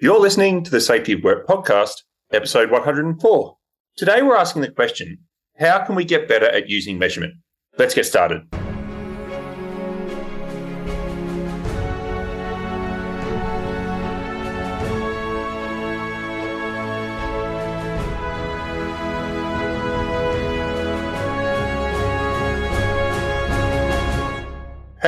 [0.00, 3.56] You're listening to the Safety of Work podcast, episode 104.
[3.96, 5.18] Today we're asking the question
[5.58, 7.34] how can we get better at using measurement?
[7.78, 8.46] Let's get started.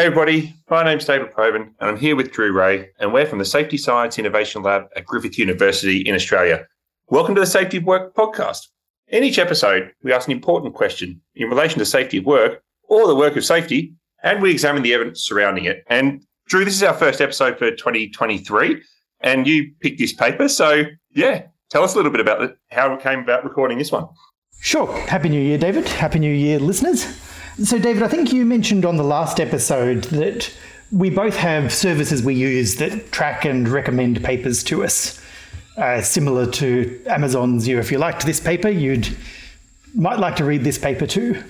[0.01, 3.39] Hey everybody, my name's David Provan and I'm here with Drew Rae and we're from
[3.39, 6.67] the Safety Science Innovation Lab at Griffith University in Australia.
[7.09, 8.69] Welcome to the Safety of Work podcast.
[9.09, 13.07] In each episode, we ask an important question in relation to safety of work or
[13.09, 15.85] the work of safety and we examine the evidence surrounding it.
[15.89, 18.83] And Drew, this is our first episode for 2023
[19.21, 20.49] and you picked this paper.
[20.49, 24.09] So yeah, tell us a little bit about how it came about recording this one.
[24.63, 24.91] Sure.
[25.09, 25.87] Happy New Year, David.
[25.87, 27.05] Happy New Year, listeners.
[27.59, 30.51] So, David, I think you mentioned on the last episode that
[30.93, 35.21] we both have services we use that track and recommend papers to us,
[35.77, 37.69] uh, similar to Amazon's.
[37.69, 39.15] You, if you liked this paper, you'd
[39.95, 41.43] might like to read this paper too.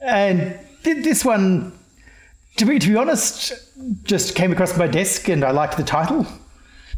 [0.00, 1.76] And this one,
[2.58, 3.54] to be to be honest,
[4.04, 6.26] just came across my desk, and I liked the title.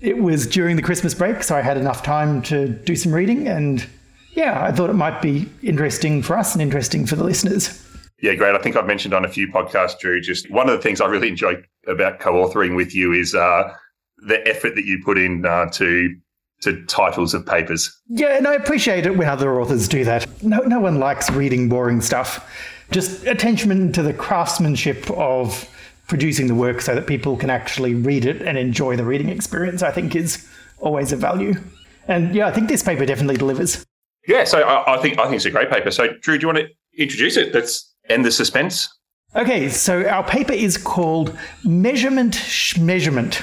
[0.01, 3.49] It was during the Christmas break, so I had enough time to do some reading,
[3.49, 3.87] and
[4.33, 7.86] yeah, I thought it might be interesting for us and interesting for the listeners.
[8.21, 8.55] Yeah, great.
[8.55, 11.07] I think I've mentioned on a few podcasts, Drew, just one of the things I
[11.07, 13.75] really enjoy about co-authoring with you is uh,
[14.19, 16.15] the effort that you put in uh, to
[16.63, 17.95] to titles of papers.
[18.09, 20.27] Yeah, and I appreciate it when other authors do that.
[20.43, 22.51] No, no one likes reading boring stuff.
[22.91, 25.69] Just attention to the craftsmanship of
[26.09, 29.83] producing the work so that people can actually read it and enjoy the reading experience,
[29.83, 31.55] I think is always a value.
[32.09, 33.85] And yeah, I think this paper definitely delivers.
[34.27, 35.91] Yeah, so I, I think I think it's a great paper.
[35.91, 37.53] So Drew, do you want to introduce it?
[37.53, 38.89] That's end the suspense.
[39.35, 43.43] Okay, so our paper is called Measurement Schmeasurement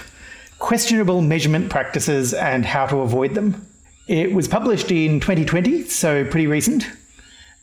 [0.63, 3.67] Questionable Measurement Practices and How to Avoid Them.
[4.07, 6.87] It was published in 2020, so pretty recent.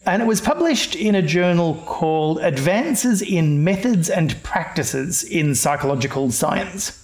[0.05, 6.31] And it was published in a journal called Advances in Methods and Practices in Psychological
[6.31, 6.97] Science.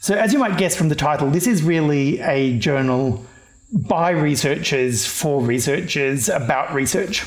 [0.00, 3.24] So, as you might guess from the title, this is really a journal
[3.72, 7.24] by researchers for researchers about research.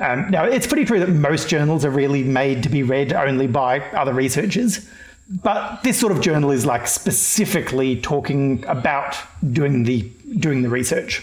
[0.00, 3.46] Um, now, it's pretty true that most journals are really made to be read only
[3.46, 4.88] by other researchers,
[5.28, 9.16] but this sort of journal is like specifically talking about
[9.52, 11.22] doing the doing the research.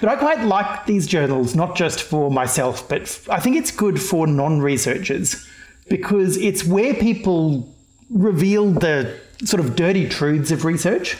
[0.00, 4.00] But I quite like these journals, not just for myself, but I think it's good
[4.00, 5.46] for non-researchers
[5.88, 7.68] because it's where people
[8.10, 11.16] reveal the sort of dirty truths of research.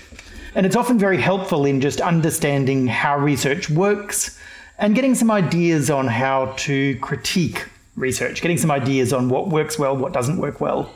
[0.55, 4.39] And it's often very helpful in just understanding how research works
[4.83, 9.79] and getting some ideas on how to critique research, getting some ideas on what works
[9.79, 10.93] well, what doesn't work well,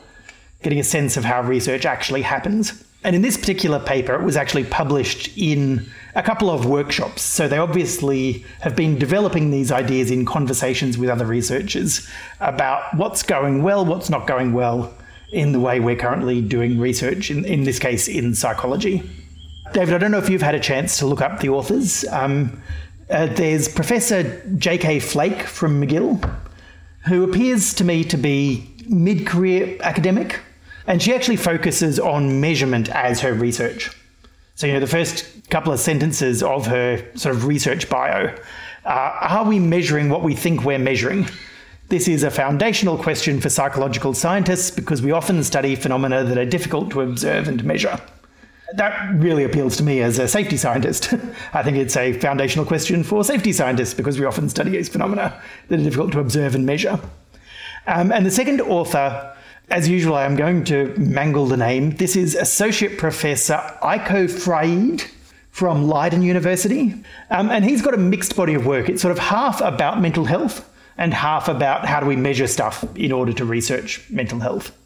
[0.62, 2.84] getting a sense of how research actually happens.
[3.04, 7.22] And in this particular paper, it was actually published in a couple of workshops.
[7.22, 12.08] So they obviously have been developing these ideas in conversations with other researchers
[12.40, 14.92] about what's going well, what's not going well
[15.30, 19.08] in the way we're currently doing research, in, in this case, in psychology.
[19.72, 22.04] David, I don't know if you've had a chance to look up the authors.
[22.10, 22.60] Um,
[23.10, 25.00] uh, there's Professor J.K.
[25.00, 26.38] Flake from McGill,
[27.06, 30.40] who appears to me to be mid career academic,
[30.86, 33.90] and she actually focuses on measurement as her research.
[34.54, 38.34] So, you know, the first couple of sentences of her sort of research bio
[38.86, 41.28] uh, are we measuring what we think we're measuring?
[41.88, 46.44] This is a foundational question for psychological scientists because we often study phenomena that are
[46.44, 48.00] difficult to observe and measure
[48.74, 51.12] that really appeals to me as a safety scientist.
[51.52, 55.40] I think it's a foundational question for safety scientists because we often study these phenomena
[55.68, 57.00] that are difficult to observe and measure.
[57.86, 59.36] Um, and the second author,
[59.70, 61.90] as usual, I am going to mangle the name.
[61.90, 65.02] This is Associate Professor Eiko Fried
[65.50, 66.94] from Leiden University.
[67.30, 68.88] Um, and he's got a mixed body of work.
[68.88, 70.68] It's sort of half about mental health
[70.98, 74.76] and half about how do we measure stuff in order to research mental health.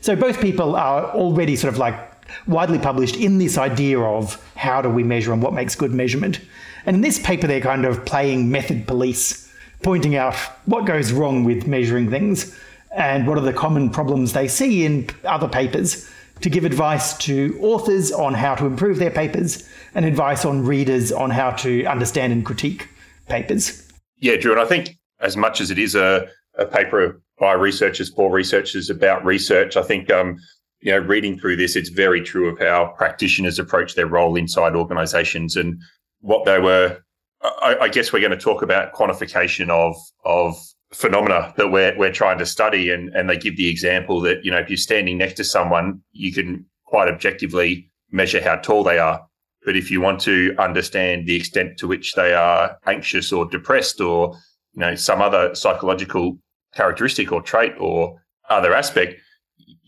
[0.00, 2.07] So both people are already sort of like
[2.46, 6.40] widely published in this idea of how do we measure and what makes good measurement.
[6.86, 9.52] And in this paper, they're kind of playing method police,
[9.82, 10.34] pointing out
[10.66, 12.58] what goes wrong with measuring things
[12.96, 16.08] and what are the common problems they see in other papers
[16.40, 21.10] to give advice to authors on how to improve their papers and advice on readers
[21.10, 22.88] on how to understand and critique
[23.28, 23.86] papers.
[24.18, 26.28] Yeah, Drew, and I think as much as it is a,
[26.58, 30.38] a paper by researchers for researchers about research, I think um,
[30.80, 34.74] you know, reading through this, it's very true of how practitioners approach their role inside
[34.74, 35.80] organizations and
[36.20, 36.98] what they were.
[37.42, 40.56] I, I guess we're going to talk about quantification of, of
[40.92, 42.90] phenomena that we're, we're trying to study.
[42.90, 46.00] And, and they give the example that, you know, if you're standing next to someone,
[46.12, 49.20] you can quite objectively measure how tall they are.
[49.64, 54.00] But if you want to understand the extent to which they are anxious or depressed
[54.00, 54.34] or,
[54.72, 56.38] you know, some other psychological
[56.74, 59.20] characteristic or trait or other aspect,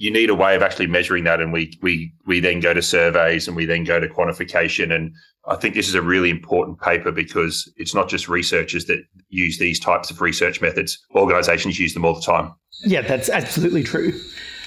[0.00, 1.41] you need a way of actually measuring that.
[1.41, 4.94] And we we we then go to surveys and we then go to quantification.
[4.94, 5.14] And
[5.47, 9.58] I think this is a really important paper because it's not just researchers that use
[9.58, 10.99] these types of research methods.
[11.14, 12.55] Organizations use them all the time.
[12.82, 14.19] Yeah, that's absolutely true.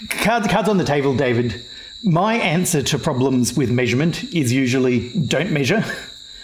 [0.09, 1.59] Cards, cards on the table, David.
[2.03, 5.83] My answer to problems with measurement is usually don't measure.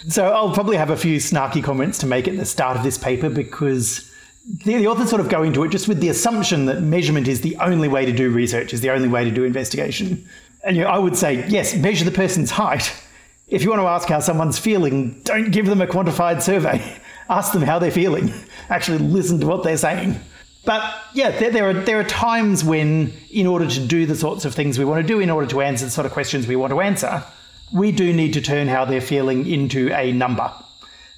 [0.08, 2.98] So I'll probably have a few snarky comments to make at the start of this
[2.98, 4.09] paper because
[4.46, 7.40] the, the authors sort of go into it just with the assumption that measurement is
[7.40, 10.26] the only way to do research, is the only way to do investigation.
[10.64, 12.92] And you know, I would say, yes, measure the person's height.
[13.48, 16.96] If you want to ask how someone's feeling, don't give them a quantified survey.
[17.28, 18.32] Ask them how they're feeling.
[18.70, 20.18] Actually listen to what they're saying.
[20.64, 20.82] But
[21.14, 24.52] yeah, there, there, are there are times when, in order to do the sorts of
[24.52, 26.72] things we want to do, in order to answer the sort of questions we want
[26.72, 27.22] to answer,
[27.72, 30.52] we do need to turn how they're feeling into a number,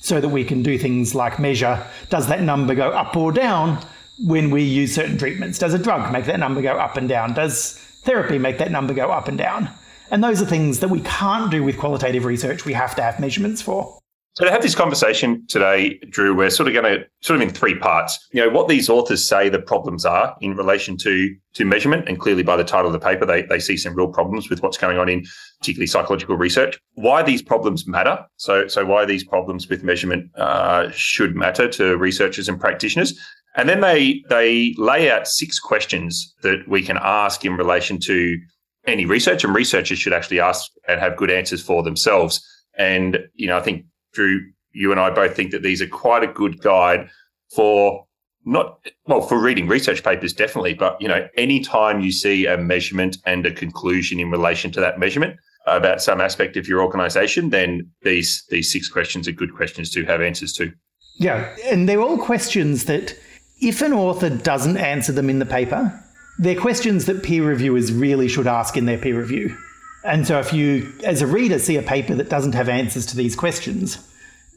[0.03, 3.79] so that we can do things like measure: does that number go up or down
[4.19, 5.59] when we use certain treatments?
[5.59, 7.33] Does a drug make that number go up and down?
[7.33, 9.71] Does therapy make that number go up and down?
[10.11, 12.67] And those are things that we can't do with qualitative research.
[12.67, 14.02] We have to have measurements for.
[14.35, 17.55] So to have this conversation today, Drew, we're sort of going to sort of in
[17.55, 18.19] three parts.
[18.33, 22.19] You know, what these authors say the problems are in relation to to measurement, and
[22.19, 24.79] clearly by the title of the paper, they they see some real problems with what's
[24.79, 25.23] going on in
[25.61, 26.79] particularly psychological research.
[26.95, 28.25] Why these problems matter.
[28.37, 33.19] So so why these problems with measurement uh, should matter to researchers and practitioners.
[33.57, 38.39] And then they they lay out six questions that we can ask in relation to
[38.87, 42.43] any research, and researchers should actually ask and have good answers for themselves.
[42.79, 44.41] And you know, I think Drew,
[44.73, 47.09] you and I both think that these are quite a good guide
[47.55, 48.07] for
[48.45, 53.17] not well for reading research papers definitely but you know anytime you see a measurement
[53.25, 55.37] and a conclusion in relation to that measurement
[55.67, 60.05] about some aspect of your organization then these these six questions are good questions to
[60.05, 60.73] have answers to.
[61.19, 63.17] Yeah and they're all questions that
[63.61, 65.97] if an author doesn't answer them in the paper
[66.39, 69.57] they're questions that peer reviewers really should ask in their peer review
[70.05, 73.17] and so if you, as a reader, see a paper that doesn't have answers to
[73.17, 73.99] these questions,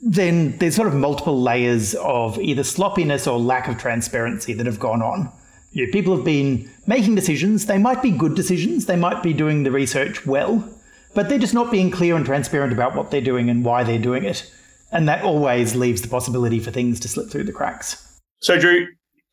[0.01, 4.80] then there's sort of multiple layers of either sloppiness or lack of transparency that have
[4.80, 5.31] gone on.
[5.71, 7.65] You know, people have been making decisions.
[7.65, 8.86] They might be good decisions.
[8.86, 10.68] They might be doing the research well,
[11.13, 14.00] but they're just not being clear and transparent about what they're doing and why they're
[14.00, 14.50] doing it.
[14.91, 18.19] And that always leaves the possibility for things to slip through the cracks.
[18.39, 18.88] So, Drew,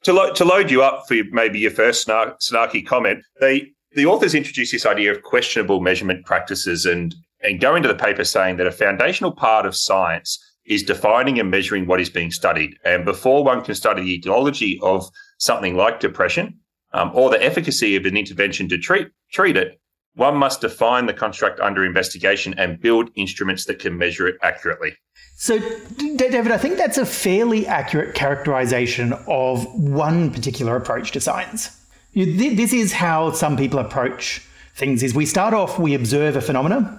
[0.04, 4.06] to, lo- to load you up for maybe your first snar- snarky comment, they the
[4.06, 8.56] authors introduce this idea of questionable measurement practices and, and go into the paper saying
[8.56, 12.76] that a foundational part of science is defining and measuring what is being studied.
[12.84, 15.08] And before one can study the etiology of
[15.38, 16.58] something like depression
[16.92, 19.80] um, or the efficacy of an intervention to treat, treat it,
[20.14, 24.94] one must define the construct under investigation and build instruments that can measure it accurately.
[25.36, 25.58] So,
[25.98, 31.81] David, I think that's a fairly accurate characterization of one particular approach to science.
[32.14, 36.98] This is how some people approach things is we start off, we observe a phenomenon,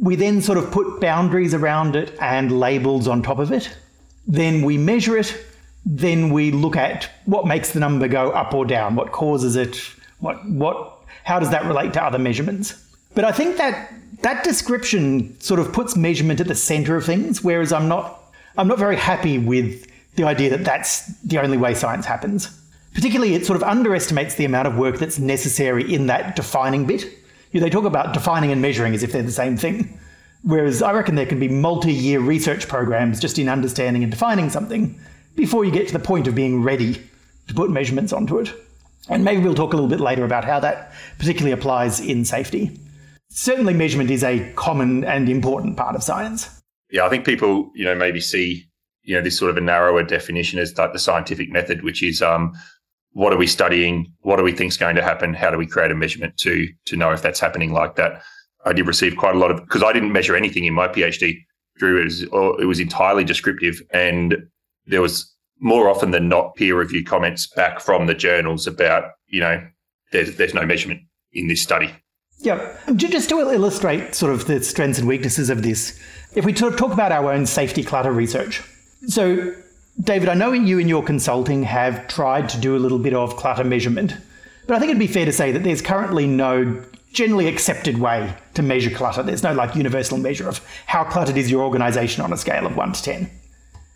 [0.00, 3.76] we then sort of put boundaries around it and labels on top of it.
[4.26, 5.36] Then we measure it,
[5.84, 9.76] then we look at what makes the number go up or down, what causes it,
[10.20, 10.94] what what
[11.24, 12.84] how does that relate to other measurements?
[13.14, 13.92] But I think that
[14.22, 18.20] that description sort of puts measurement at the center of things, whereas I'm not
[18.56, 22.57] I'm not very happy with the idea that that's the only way science happens.
[22.98, 27.06] Particularly, it sort of underestimates the amount of work that's necessary in that defining bit.
[27.52, 30.00] They talk about defining and measuring as if they're the same thing.
[30.42, 34.50] Whereas I reckon there can be multi year research programs just in understanding and defining
[34.50, 35.00] something
[35.36, 37.00] before you get to the point of being ready
[37.46, 38.52] to put measurements onto it.
[39.08, 42.80] And maybe we'll talk a little bit later about how that particularly applies in safety.
[43.28, 46.60] Certainly, measurement is a common and important part of science.
[46.90, 48.68] Yeah, I think people, you know, maybe see,
[49.04, 52.22] you know, this sort of a narrower definition as like the scientific method, which is
[52.22, 52.54] um,
[53.18, 54.06] what are we studying?
[54.20, 55.34] What do we think is going to happen?
[55.34, 58.22] How do we create a measurement to to know if that's happening like that?
[58.64, 61.38] I did receive quite a lot of because I didn't measure anything in my PhD.
[61.78, 64.36] Drew, it was oh, it was entirely descriptive, and
[64.86, 69.40] there was more often than not peer review comments back from the journals about you
[69.40, 69.66] know
[70.12, 71.00] there's there's no measurement
[71.32, 71.92] in this study.
[72.38, 75.98] Yeah, just to illustrate sort of the strengths and weaknesses of this,
[76.36, 78.62] if we talk about our own safety clutter research,
[79.08, 79.56] so
[80.00, 83.36] David, I know you and your consulting have tried to do a little bit of
[83.36, 84.16] clutter measurement,
[84.66, 88.32] but I think it'd be fair to say that there's currently no generally accepted way
[88.54, 89.24] to measure clutter.
[89.24, 92.76] There's no like universal measure of how cluttered is your organization on a scale of
[92.76, 93.30] 1 to 10.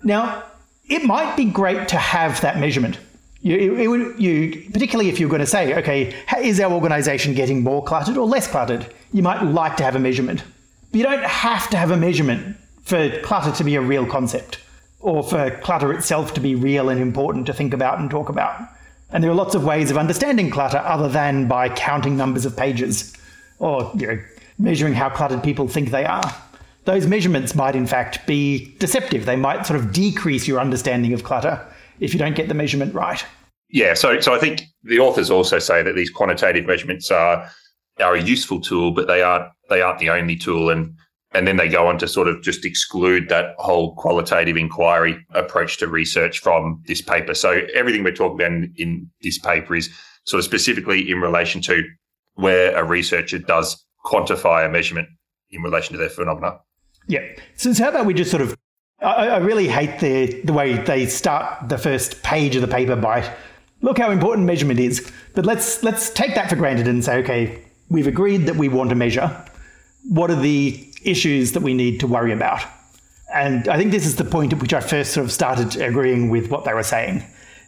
[0.02, 0.42] Now,
[0.88, 2.98] it might be great to have that measurement.
[3.40, 7.62] You, it, it, you, particularly if you're going to say, okay, is our organization getting
[7.62, 8.92] more cluttered or less cluttered?
[9.12, 10.42] You might like to have a measurement.
[10.90, 14.58] But you don't have to have a measurement for clutter to be a real concept
[15.02, 18.60] or for clutter itself to be real and important to think about and talk about.
[19.10, 22.56] And there are lots of ways of understanding clutter other than by counting numbers of
[22.56, 23.14] pages
[23.58, 24.22] or you know,
[24.58, 26.22] measuring how cluttered people think they are.
[26.84, 29.26] Those measurements might, in fact, be deceptive.
[29.26, 31.64] They might sort of decrease your understanding of clutter
[32.00, 33.24] if you don't get the measurement right.
[33.68, 37.48] Yeah, so so I think the authors also say that these quantitative measurements are
[38.00, 40.70] are a useful tool, but they aren't they aren't the only tool.
[40.70, 40.94] And
[41.34, 45.78] and then they go on to sort of just exclude that whole qualitative inquiry approach
[45.78, 47.34] to research from this paper.
[47.34, 49.90] So everything we're talking about in, in this paper is
[50.24, 51.82] sort of specifically in relation to
[52.34, 55.08] where a researcher does quantify a measurement
[55.50, 56.58] in relation to their phenomena.
[57.08, 57.20] Yeah.
[57.56, 58.56] So, so how about we just sort of
[59.00, 62.96] I, I really hate the the way they start the first page of the paper
[62.96, 63.34] by
[63.80, 65.10] look how important measurement is.
[65.34, 68.90] But let's let's take that for granted and say, okay, we've agreed that we want
[68.90, 69.44] to measure.
[70.08, 72.62] What are the issues that we need to worry about?
[73.32, 76.28] And I think this is the point at which I first sort of started agreeing
[76.28, 77.24] with what they were saying.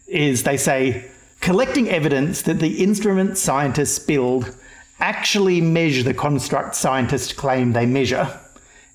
[0.06, 1.04] Is they say
[1.40, 4.54] collecting evidence that the instrument scientists build
[5.00, 8.40] actually measure the construct scientists claim they measure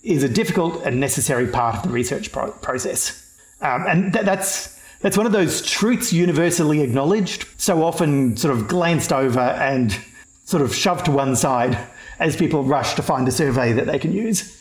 [0.04, 3.26] is a difficult and necessary part of the research pro- process.
[3.62, 8.68] Um, and th- that's that's one of those truths universally acknowledged, so often sort of
[8.68, 9.98] glanced over and
[10.46, 11.78] sort of shoved to one side
[12.20, 14.56] as people rush to find a survey that they can use.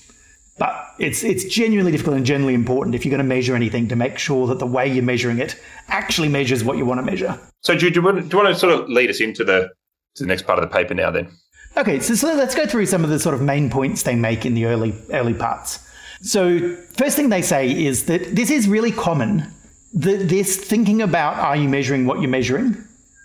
[0.59, 3.97] But it's it's genuinely difficult and genuinely important if you're going to measure anything to
[3.97, 7.38] make sure that the way you're measuring it actually measures what you want to measure.
[7.62, 9.45] So, do you, do you, want, do you want to sort of lead us into
[9.45, 9.71] the
[10.17, 11.12] to the next part of the paper now?
[11.12, 11.31] Then,
[11.77, 12.00] okay.
[12.00, 14.55] So, so let's go through some of the sort of main points they make in
[14.55, 15.87] the early early parts.
[16.23, 19.53] So, first thing they say is that this is really common.
[19.95, 22.77] That this thinking about are you measuring what you're measuring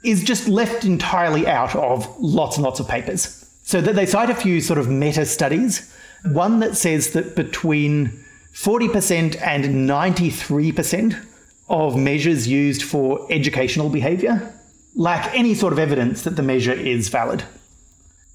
[0.04, 3.43] is just left entirely out of lots and lots of papers.
[3.63, 5.91] So that they cite a few sort of meta studies.
[6.24, 11.25] One that says that between 40% and 93%
[11.70, 14.53] of measures used for educational behavior
[14.96, 17.43] lack any sort of evidence that the measure is valid.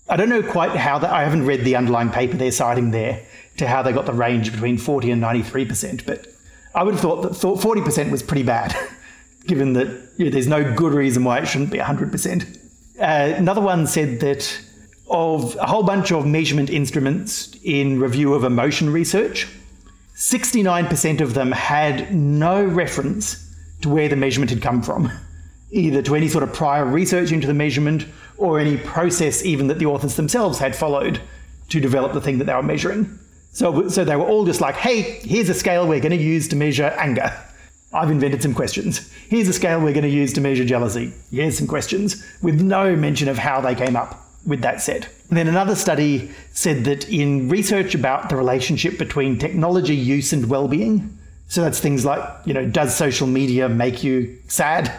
[0.09, 3.23] I don't know quite how that, I haven't read the underlying paper they're citing there
[3.59, 6.27] to how they got the range between 40 and 93%, but
[6.75, 8.75] I would have thought that 40% was pretty bad,
[9.47, 12.57] given that you know, there's no good reason why it shouldn't be 100%.
[12.99, 14.61] Uh, another one said that
[15.11, 19.49] of a whole bunch of measurement instruments in review of emotion research,
[20.17, 23.45] 69% of them had no reference
[23.83, 25.11] to where the measurement had come from,
[25.71, 28.05] either to any sort of prior research into the measurement
[28.37, 31.21] or any process even that the authors themselves had followed
[31.69, 33.19] to develop the thing that they were measuring.
[33.53, 36.49] So, so they were all just like, hey, here's a scale we're going to use
[36.49, 37.33] to measure anger.
[37.93, 39.11] I've invented some questions.
[39.29, 41.13] Here's a scale we're going to use to measure jealousy.
[41.31, 45.07] Here's some questions, with no mention of how they came up with that said.
[45.29, 51.17] Then another study said that in research about the relationship between technology use and well-being,
[51.49, 54.93] so that's things like, you know, does social media make you sad?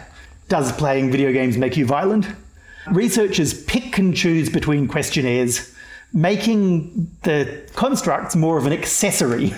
[0.48, 2.26] Does playing video games make you violent?
[2.90, 5.74] Researchers pick and choose between questionnaires,
[6.12, 9.52] making the constructs more of an accessory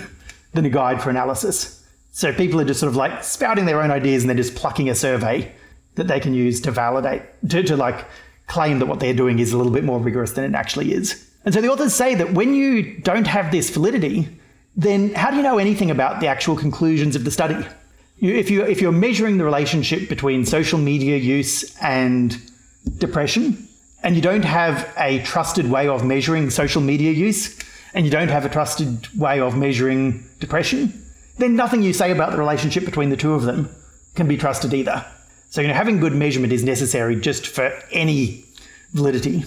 [0.53, 1.83] than a guide for analysis.
[2.11, 4.89] So people are just sort of like spouting their own ideas and they're just plucking
[4.89, 5.51] a survey
[5.95, 8.05] that they can use to validate, to, to like
[8.47, 11.29] claim that what they're doing is a little bit more rigorous than it actually is.
[11.45, 14.27] And so the authors say that when you don't have this validity,
[14.75, 17.65] then how do you know anything about the actual conclusions of the study?
[18.17, 22.37] You, if, you, if you're measuring the relationship between social media use and
[22.97, 23.67] depression,
[24.03, 27.57] and you don't have a trusted way of measuring social media use,
[27.93, 31.05] and you don't have a trusted way of measuring depression,
[31.37, 33.73] then nothing you say about the relationship between the two of them
[34.15, 35.05] can be trusted either.
[35.53, 38.43] So, you know, having good measurement is necessary just for any
[38.93, 39.45] validity.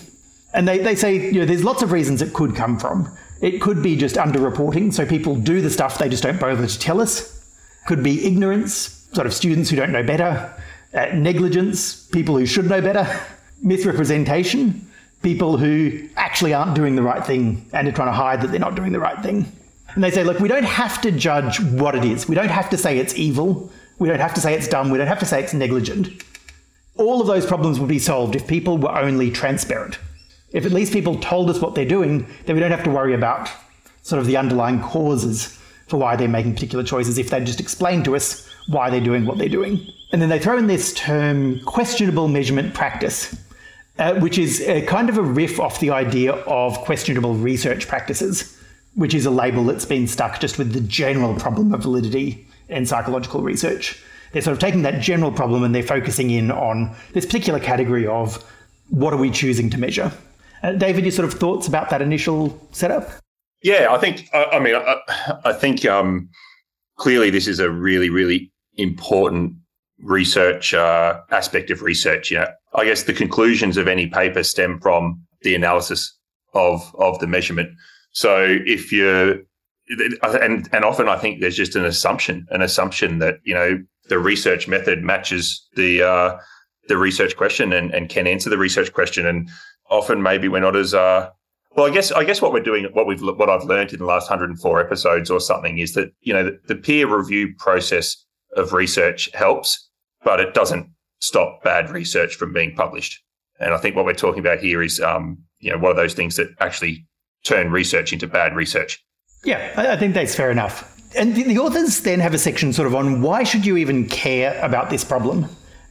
[0.55, 3.13] And they, they say, you know, there's lots of reasons it could come from.
[3.41, 6.79] It could be just underreporting, so people do the stuff, they just don't bother to
[6.79, 7.45] tell us.
[7.89, 10.55] Could be ignorance, sort of students who don't know better.
[10.95, 13.05] Uh, negligence, people who should know better.
[13.61, 14.89] Misrepresentation,
[15.25, 18.61] people who actually aren't doing the right thing and are trying to hide that they're
[18.61, 19.45] not doing the right thing.
[19.97, 22.29] And they say, look, we don't have to judge what it is.
[22.29, 23.73] We don't have to say it's evil.
[23.99, 24.91] We don't have to say it's dumb.
[24.91, 26.23] We don't have to say it's negligent.
[26.97, 29.99] All of those problems would be solved if people were only transparent.
[30.53, 33.15] If at least people told us what they're doing, then we don't have to worry
[33.15, 33.51] about
[34.03, 38.03] sort of the underlying causes for why they're making particular choices if they just explain
[38.05, 39.87] to us why they're doing what they're doing.
[40.13, 43.37] And then they throw in this term questionable measurement practice,
[43.99, 48.61] uh, which is a kind of a riff off the idea of questionable research practices,
[48.95, 52.87] which is a label that's been stuck just with the general problem of validity in
[52.87, 54.03] psychological research.
[54.33, 58.07] They're sort of taking that general problem and they're focusing in on this particular category
[58.07, 58.45] of
[58.91, 60.13] what are we choosing to measure.
[60.63, 63.11] Uh, David, your sort of thoughts about that initial setup?
[63.63, 64.29] Yeah, I think.
[64.33, 64.97] I, I mean, I,
[65.45, 66.29] I think um,
[66.97, 69.55] clearly this is a really, really important
[70.01, 72.33] research uh, aspect of research.
[72.33, 76.17] Know, I guess the conclusions of any paper stem from the analysis
[76.55, 77.71] of of the measurement.
[78.13, 79.39] So if you're
[79.89, 83.79] and and often I think there's just an assumption, an assumption that you know
[84.09, 86.39] the research method matches the uh,
[86.89, 89.49] the research question and, and can answer the research question, and
[89.91, 91.29] often maybe we're not as uh,
[91.77, 91.87] well.
[91.87, 94.29] I guess I guess what we're doing, what we've what I've learned in the last
[94.29, 98.17] 104 episodes or something is that you know the, the peer review process
[98.57, 99.89] of research helps,
[100.25, 100.91] but it doesn't
[101.21, 103.23] stop bad research from being published.
[103.59, 106.15] And I think what we're talking about here is, um, you know, one of those
[106.15, 107.07] things that actually
[107.45, 109.03] turn research into bad research.
[109.47, 110.93] Yeah, I think that's fair enough.
[111.15, 114.59] And the authors then have a section sort of on why should you even care
[114.61, 115.49] about this problem?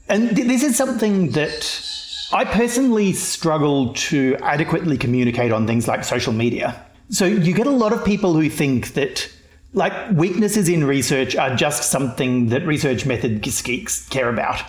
[0.09, 1.81] And this is something that
[2.33, 6.85] I personally struggle to adequately communicate on things like social media.
[7.09, 9.31] So you get a lot of people who think that
[9.71, 14.61] like weaknesses in research are just something that research method geeks care about.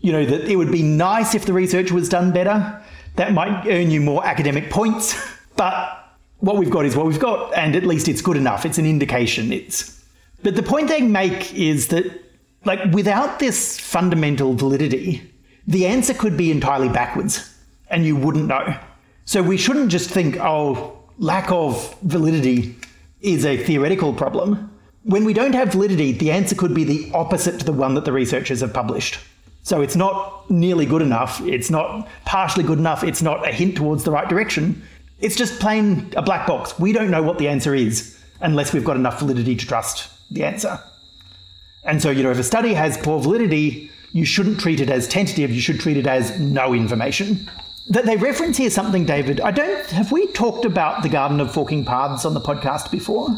[0.00, 2.78] You know, that it would be nice if the research was done better.
[3.16, 5.18] That might earn you more academic points,
[5.56, 6.07] but
[6.40, 8.64] what we've got is what we've got, and at least it's good enough.
[8.64, 9.52] It's an indication.
[9.52, 9.98] It's
[10.42, 12.06] but the point they make is that
[12.64, 15.32] like without this fundamental validity,
[15.66, 17.54] the answer could be entirely backwards,
[17.90, 18.78] and you wouldn't know.
[19.24, 22.76] So we shouldn't just think, oh, lack of validity
[23.20, 24.70] is a theoretical problem.
[25.04, 28.04] When we don't have validity, the answer could be the opposite to the one that
[28.04, 29.18] the researchers have published.
[29.62, 33.76] So it's not nearly good enough, it's not partially good enough, it's not a hint
[33.76, 34.82] towards the right direction.
[35.20, 36.78] It's just plain a black box.
[36.78, 40.44] We don't know what the answer is unless we've got enough validity to trust the
[40.44, 40.80] answer.
[41.84, 45.08] And so, you know, if a study has poor validity, you shouldn't treat it as
[45.08, 47.50] tentative, you should treat it as no information.
[47.88, 49.40] That they reference here something, David.
[49.40, 53.28] I don't have we talked about the Garden of Forking Paths on the podcast before?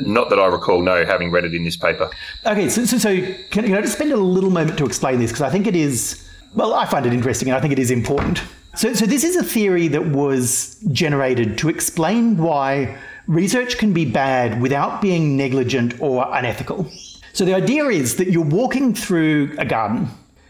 [0.00, 2.10] Not that I recall, no, having read it in this paper.
[2.44, 3.14] Okay, so, so, so
[3.50, 5.30] can, can I just spend a little moment to explain this?
[5.30, 7.90] Because I think it is, well, I find it interesting and I think it is
[7.90, 8.42] important.
[8.76, 14.04] So, so this is a theory that was generated to explain why research can be
[14.04, 16.86] bad without being negligent or unethical.
[17.32, 20.08] So the idea is that you're walking through a garden,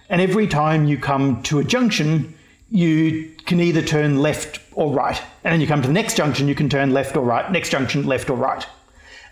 [0.08, 2.34] and every time you come to a junction,
[2.68, 5.22] you can either turn left or right.
[5.44, 7.70] And then you come to the next junction, you can turn left or right, next
[7.70, 8.66] junction, left or right.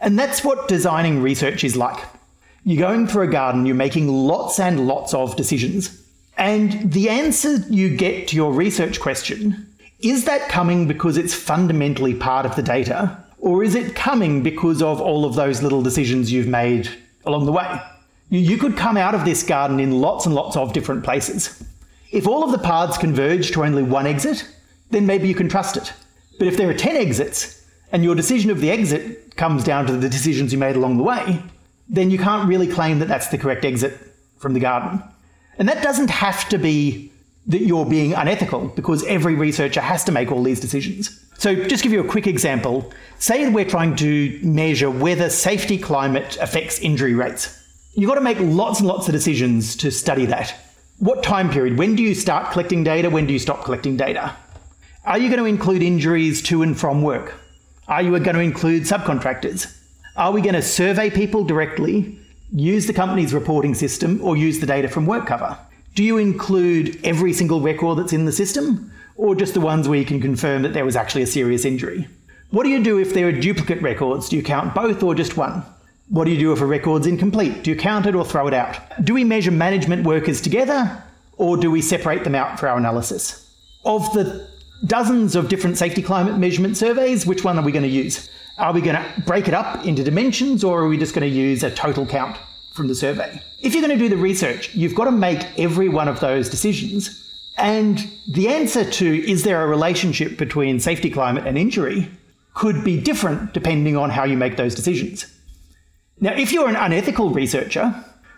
[0.00, 2.04] And that's what designing research is like.
[2.62, 6.00] You're going through a garden, you're making lots and lots of decisions.
[6.36, 9.68] And the answer you get to your research question
[10.00, 13.16] is that coming because it's fundamentally part of the data?
[13.38, 16.90] Or is it coming because of all of those little decisions you've made
[17.24, 17.80] along the way?
[18.30, 21.62] You could come out of this garden in lots and lots of different places.
[22.10, 24.48] If all of the paths converge to only one exit,
[24.90, 25.92] then maybe you can trust it.
[26.38, 29.96] But if there are 10 exits, and your decision of the exit comes down to
[29.96, 31.42] the decisions you made along the way,
[31.88, 33.98] then you can't really claim that that's the correct exit
[34.38, 35.02] from the garden.
[35.58, 37.12] And that doesn't have to be
[37.46, 41.20] that you're being unethical because every researcher has to make all these decisions.
[41.36, 42.92] So, just give you a quick example.
[43.18, 47.60] Say we're trying to measure whether safety climate affects injury rates.
[47.94, 50.54] You've got to make lots and lots of decisions to study that.
[50.98, 51.76] What time period?
[51.76, 53.10] When do you start collecting data?
[53.10, 54.34] When do you stop collecting data?
[55.04, 57.34] Are you going to include injuries to and from work?
[57.88, 59.76] Are you going to include subcontractors?
[60.16, 62.18] Are we going to survey people directly
[62.54, 65.58] use the company's reporting system or use the data from WorkCover?
[65.94, 69.98] Do you include every single record that's in the system or just the ones where
[69.98, 72.08] you can confirm that there was actually a serious injury?
[72.50, 74.28] What do you do if there are duplicate records?
[74.28, 75.64] Do you count both or just one?
[76.08, 77.64] What do you do if a record's incomplete?
[77.64, 78.78] Do you count it or throw it out?
[79.04, 81.02] Do we measure management workers together
[81.36, 83.52] or do we separate them out for our analysis?
[83.84, 84.48] Of the
[84.86, 88.30] dozens of different safety climate measurement surveys, which one are we going to use?
[88.56, 91.36] Are we going to break it up into dimensions or are we just going to
[91.36, 92.36] use a total count
[92.72, 93.42] from the survey?
[93.60, 96.48] If you're going to do the research, you've got to make every one of those
[96.48, 97.20] decisions.
[97.58, 102.08] And the answer to is there a relationship between safety climate and injury
[102.54, 105.26] could be different depending on how you make those decisions.
[106.20, 107.92] Now, if you're an unethical researcher,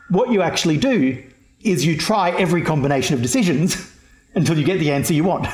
[0.09, 1.23] what you actually do
[1.61, 3.95] is you try every combination of decisions
[4.35, 5.47] until you get the answer you want.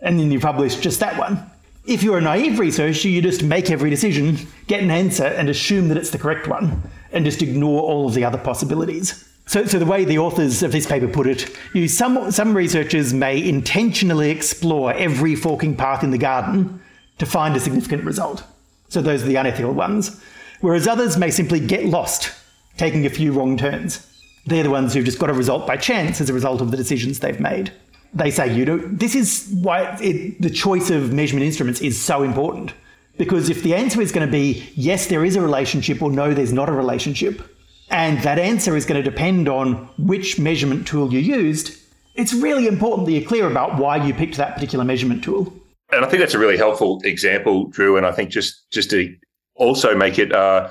[0.00, 1.50] And then you publish just that one.
[1.86, 5.88] If you're a naive researcher, you just make every decision, get an answer, and assume
[5.88, 9.28] that it's the correct one, and just ignore all of the other possibilities.
[9.46, 13.12] So, so the way the authors of this paper put it, you, some, some researchers
[13.12, 16.80] may intentionally explore every forking path in the garden
[17.18, 18.42] to find a significant result.
[18.88, 20.18] So those are the unethical ones.
[20.62, 22.32] Whereas others may simply get lost,
[22.78, 24.10] taking a few wrong turns.
[24.46, 26.78] They're the ones who've just got a result by chance as a result of the
[26.78, 27.72] decisions they've made
[28.14, 32.22] they say, you know, this is why it, the choice of measurement instruments is so
[32.22, 32.72] important
[33.16, 36.34] Because if the answer is going to be yes, there is a relationship, or no,
[36.34, 37.42] there's not a relationship,
[37.90, 41.78] and that answer is going to depend on which measurement tool you used,
[42.16, 45.52] it's really important that you're clear about why you picked that particular measurement tool.
[45.92, 47.96] And I think that's a really helpful example, Drew.
[47.96, 49.14] And I think just just to
[49.54, 50.70] also make it uh,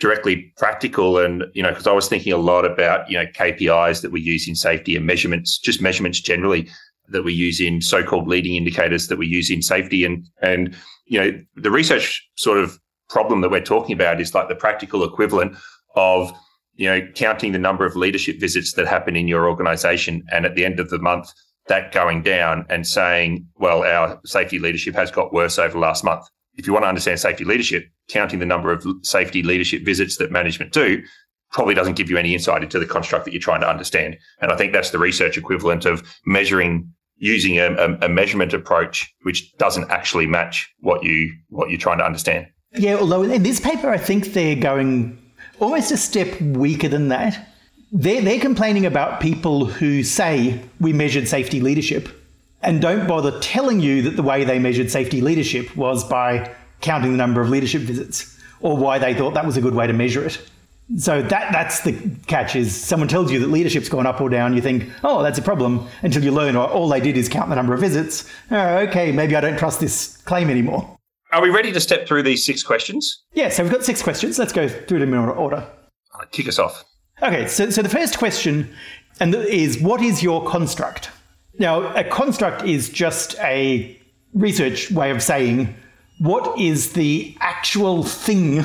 [0.00, 4.02] directly practical, and you know, because I was thinking a lot about you know KPIs
[4.02, 6.68] that we use in safety and measurements, just measurements generally
[7.08, 10.76] that we use in so-called leading indicators that we use in safety, and and
[11.06, 12.78] you know, the research sort of
[13.08, 15.56] problem that we're talking about is like the practical equivalent
[15.94, 16.32] of
[16.74, 20.54] you know counting the number of leadership visits that happen in your organization and at
[20.54, 21.30] the end of the month
[21.68, 26.26] that going down and saying well our safety leadership has got worse over last month
[26.56, 30.30] if you want to understand safety leadership counting the number of safety leadership visits that
[30.30, 31.02] management do
[31.50, 34.16] probably doesn't give you any insight into the construct that you're trying to understand.
[34.40, 39.56] And i think that's the research equivalent of measuring using a, a, measurement approach which
[39.56, 42.46] doesn't actually match what you what you're trying to understand.
[42.72, 45.18] Yeah although in this paper i think they're going
[45.60, 47.48] almost a step weaker than that.
[47.92, 52.08] They're, they're complaining about people who say we measured safety leadership
[52.64, 57.12] and don't bother telling you that the way they measured safety leadership was by counting
[57.12, 59.92] the number of leadership visits or why they thought that was a good way to
[59.92, 60.40] measure it.
[60.98, 61.94] So that that's the
[62.26, 65.38] catch is someone tells you that leadership's gone up or down, you think, oh, that's
[65.38, 68.30] a problem, until you learn oh, all they did is count the number of visits.
[68.50, 70.98] Oh, okay, maybe I don't trust this claim anymore.
[71.32, 73.22] Are we ready to step through these six questions?
[73.32, 74.38] Yeah, so we've got six questions.
[74.38, 75.66] Let's go through them in order.
[76.18, 76.84] Right, kick us off.
[77.22, 78.72] Okay, so, so the first question
[79.20, 81.10] and is what is your construct?
[81.58, 83.98] Now, a construct is just a
[84.32, 85.74] research way of saying
[86.18, 88.56] what is the actual thing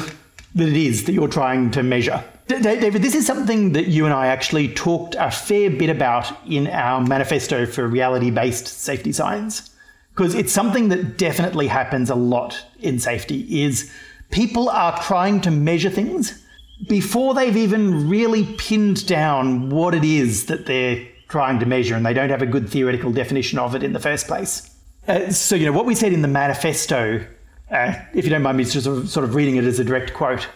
[0.56, 2.24] that it is that you're trying to measure.
[2.48, 6.68] David, this is something that you and I actually talked a fair bit about in
[6.68, 9.70] our manifesto for reality based safety science
[10.16, 13.92] because it's something that definitely happens a lot in safety is
[14.32, 16.44] people are trying to measure things
[16.88, 22.06] before they've even really pinned down what it is that they're trying to measure and
[22.06, 24.76] they don't have a good theoretical definition of it in the first place.
[25.08, 27.26] Uh, so, you know, what we said in the manifesto,
[27.72, 30.48] uh, if you don't mind me just sort of, reading it as a direct quote,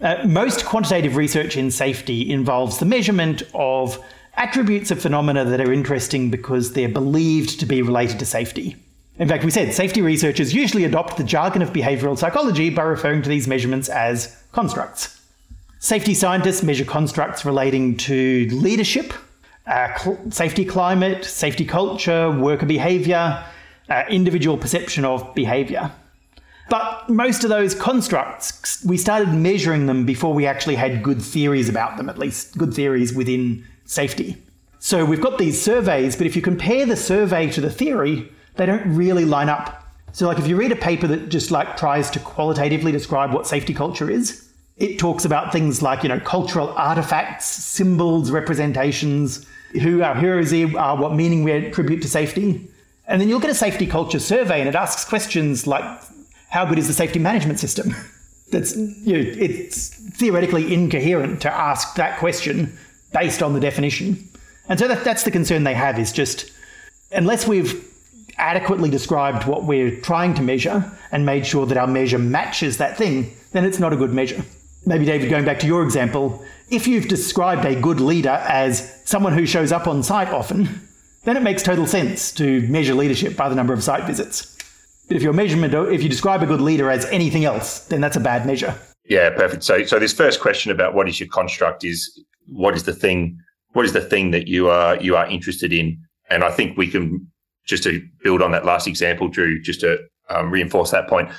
[0.00, 4.02] uh, most quantitative research in safety involves the measurement of
[4.34, 8.76] attributes of phenomena that are interesting because they're believed to be related to safety.
[9.18, 13.22] In fact, we said safety researchers usually adopt the jargon of behavioral psychology by referring
[13.22, 15.20] to these measurements as constructs.
[15.78, 19.12] Safety scientists measure constructs relating to leadership,
[19.66, 23.44] uh, cl- safety climate, safety culture, worker behavior,
[23.88, 25.90] uh, individual perception of behavior.
[26.68, 31.68] But most of those constructs, we started measuring them before we actually had good theories
[31.68, 34.42] about them, at least good theories within safety.
[34.78, 38.66] So we've got these surveys, but if you compare the survey to the theory, they
[38.66, 39.86] don't really line up.
[40.12, 43.46] So, like, if you read a paper that just like tries to qualitatively describe what
[43.46, 44.48] safety culture is,
[44.82, 49.46] it talks about things like, you know, cultural artifacts, symbols, representations,
[49.80, 52.68] who our heroes are, what meaning we attribute to safety.
[53.06, 55.84] And then you'll get a safety culture survey and it asks questions like,
[56.50, 57.94] how good is the safety management system?
[58.50, 62.76] That's, you know, it's theoretically incoherent to ask that question
[63.12, 64.28] based on the definition.
[64.68, 66.52] And so that, that's the concern they have is just,
[67.12, 67.88] unless we've
[68.36, 72.98] adequately described what we're trying to measure and made sure that our measure matches that
[72.98, 74.44] thing, then it's not a good measure.
[74.84, 79.32] Maybe, David, going back to your example, if you've described a good leader as someone
[79.32, 80.80] who shows up on site often,
[81.24, 84.56] then it makes total sense to measure leadership by the number of site visits.
[85.06, 88.16] But if your measurement, if you describe a good leader as anything else, then that's
[88.16, 88.74] a bad measure.
[89.04, 89.62] Yeah, perfect.
[89.62, 93.38] So, so this first question about what is your construct is what is the thing,
[93.72, 95.98] what is the thing that you are you are interested in,
[96.30, 97.26] and I think we can
[97.66, 101.30] just to build on that last example, Drew, just to um, reinforce that point,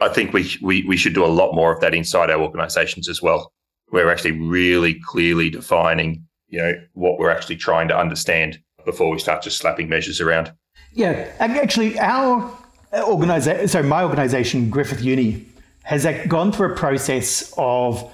[0.00, 3.08] I think we, we we should do a lot more of that inside our organisations
[3.08, 3.52] as well.
[3.90, 9.18] We're actually really clearly defining, you know, what we're actually trying to understand before we
[9.18, 10.52] start just slapping measures around.
[10.92, 12.50] Yeah, actually, our
[12.92, 15.46] uh, organisation, so my organisation, Griffith Uni,
[15.82, 18.10] has uh, gone through a process of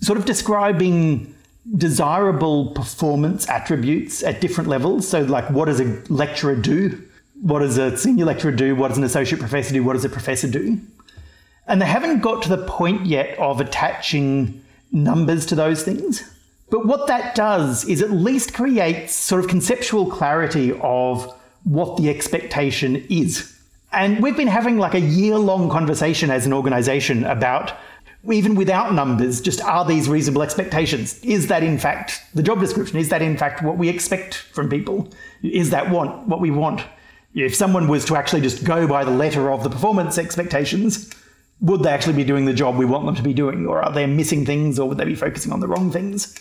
[0.00, 1.34] sort of describing
[1.76, 5.08] desirable performance attributes at different levels.
[5.08, 7.02] So, like, what does a lecturer do?
[7.40, 8.74] What does a senior lecturer do?
[8.74, 9.82] What does an associate professor do?
[9.82, 10.80] What does a professor do?
[11.68, 16.22] And they haven't got to the point yet of attaching numbers to those things.
[16.70, 21.32] But what that does is at least creates sort of conceptual clarity of
[21.64, 23.52] what the expectation is.
[23.92, 27.72] And we've been having like a year long conversation as an organization about
[28.32, 31.22] even without numbers, just are these reasonable expectations?
[31.22, 32.98] Is that in fact the job description?
[32.98, 35.08] Is that in fact what we expect from people?
[35.42, 36.82] Is that want what we want?
[37.34, 41.10] If someone was to actually just go by the letter of the performance expectations,
[41.60, 43.66] would they actually be doing the job we want them to be doing?
[43.66, 46.34] Or are they missing things or would they be focusing on the wrong things?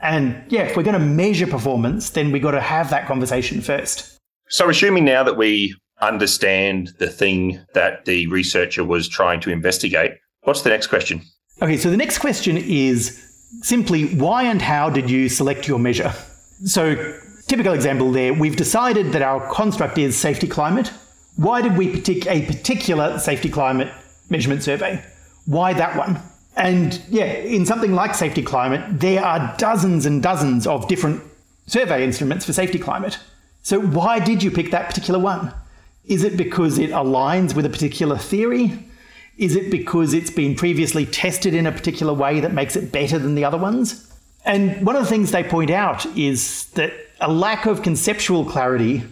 [0.00, 3.60] And yeah, if we're going to measure performance, then we've got to have that conversation
[3.60, 4.18] first.
[4.48, 10.12] So, assuming now that we understand the thing that the researcher was trying to investigate,
[10.42, 11.22] what's the next question?
[11.60, 13.22] Okay, so the next question is
[13.60, 16.12] simply why and how did you select your measure?
[16.64, 16.96] So,
[17.46, 20.90] typical example there, we've decided that our construct is safety climate.
[21.36, 23.92] Why did we pick a particular safety climate
[24.30, 25.04] measurement survey?
[25.46, 26.20] Why that one?
[26.56, 31.22] And yeah, in something like safety climate, there are dozens and dozens of different
[31.66, 33.18] survey instruments for safety climate.
[33.62, 35.54] So why did you pick that particular one?
[36.04, 38.86] Is it because it aligns with a particular theory?
[39.38, 43.18] Is it because it's been previously tested in a particular way that makes it better
[43.18, 44.12] than the other ones?
[44.44, 49.02] And one of the things they point out is that a lack of conceptual clarity.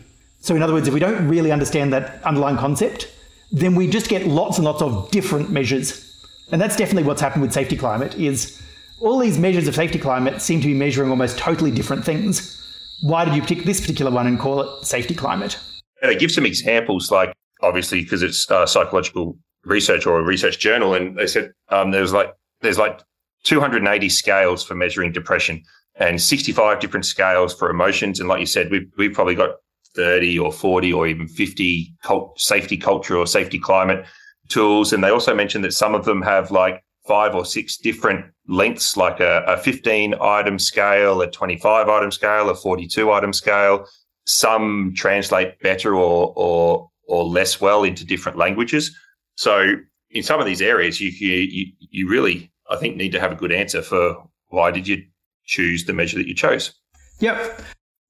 [0.41, 3.13] So, in other words, if we don't really understand that underlying concept,
[3.51, 6.09] then we just get lots and lots of different measures
[6.51, 8.61] and that's definitely what's happened with safety climate is
[9.01, 12.55] all these measures of safety climate seem to be measuring almost totally different things.
[13.03, 15.59] Why did you pick this particular one and call it safety climate?
[16.03, 17.33] And they give some examples, like
[17.63, 22.13] obviously because it's uh, psychological research or a research journal, and they said um, there's
[22.13, 23.01] like there's like
[23.45, 25.63] 280 scales for measuring depression
[25.97, 28.21] and 65 different scales for emotions.
[28.21, 29.57] And like you said, we've we've probably got
[29.95, 34.05] 30 or 40 or even 50 cult, safety culture or safety climate
[34.49, 34.93] tools.
[34.93, 38.97] And they also mentioned that some of them have like five or six different lengths,
[38.97, 43.87] like a, a 15 item scale, a 25 item scale, a 42 item scale.
[44.27, 48.95] Some translate better or, or, or less well into different languages.
[49.37, 49.75] So
[50.11, 53.37] in some of these areas, you, you, you really, I think, need to have a
[53.37, 54.17] good answer for
[54.49, 55.03] why did you
[55.49, 56.73] choose the measure that you chose.
[57.21, 57.61] Yep.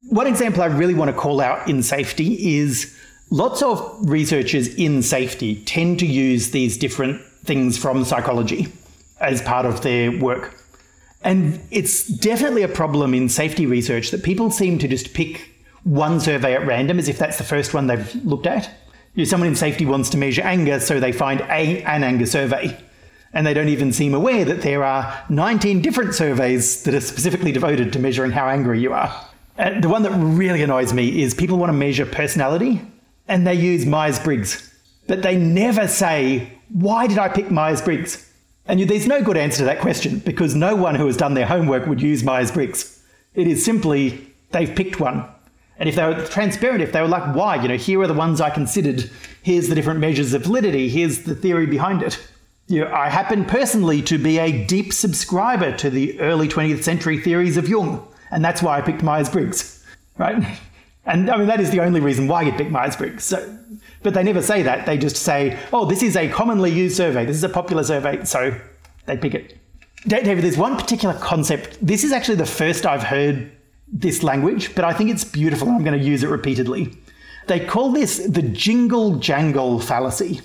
[0.09, 2.99] One example I really want to call out in safety is
[3.31, 8.73] Lots of researchers in safety tend to use these different things from psychology
[9.21, 10.55] as part of their work.
[11.23, 15.51] And it's definitely a problem in safety research that people seem to just pick
[15.85, 18.71] one survey at random as if that's the first one they've looked at.
[19.15, 22.75] Know, someone in safety wants to measure anger, so they find a, an anger survey.
[23.35, 27.53] And they don't even seem aware that there are 19 different surveys that are specifically
[27.53, 29.28] devoted to measuring how angry you are.
[29.59, 32.81] And the one that really annoys me is people want to measure personality
[33.27, 34.73] and they use Myers Briggs,
[35.07, 38.25] but they never say, Why did I pick Myers Briggs?
[38.66, 41.47] And there's no good answer to that question because no one who has done their
[41.47, 43.03] homework would use Myers Briggs.
[43.35, 45.25] It is simply they've picked one.
[45.79, 48.14] And if they were transparent, if they were like, why, you know, here are the
[48.14, 49.11] ones I considered,
[49.42, 52.18] here's the different measures of validity, here's the theory behind it.
[52.66, 57.18] You know, I happen personally to be a deep subscriber to the early 20th century
[57.18, 59.85] theories of Jung, and that's why I picked Myers Briggs,
[60.17, 60.59] right?
[61.09, 63.25] And I mean, that is the only reason why you pick Myers Briggs.
[63.25, 63.59] So,
[64.03, 64.85] but they never say that.
[64.85, 67.25] They just say, oh, this is a commonly used survey.
[67.25, 68.23] This is a popular survey.
[68.27, 68.55] So
[69.07, 69.59] they pick it.
[70.07, 71.79] David, there's one particular concept.
[71.81, 73.51] This is actually the first I've heard
[73.91, 75.69] this language, but I think it's beautiful.
[75.71, 76.95] I'm going to use it repeatedly.
[77.47, 80.43] They call this the jingle jangle fallacy.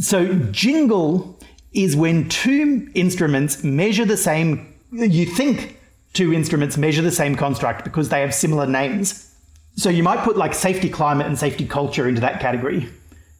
[0.00, 1.38] So, jingle
[1.72, 5.77] is when two instruments measure the same, you think
[6.12, 9.34] two instruments measure the same construct because they have similar names.
[9.76, 12.88] So you might put like safety climate and safety culture into that category,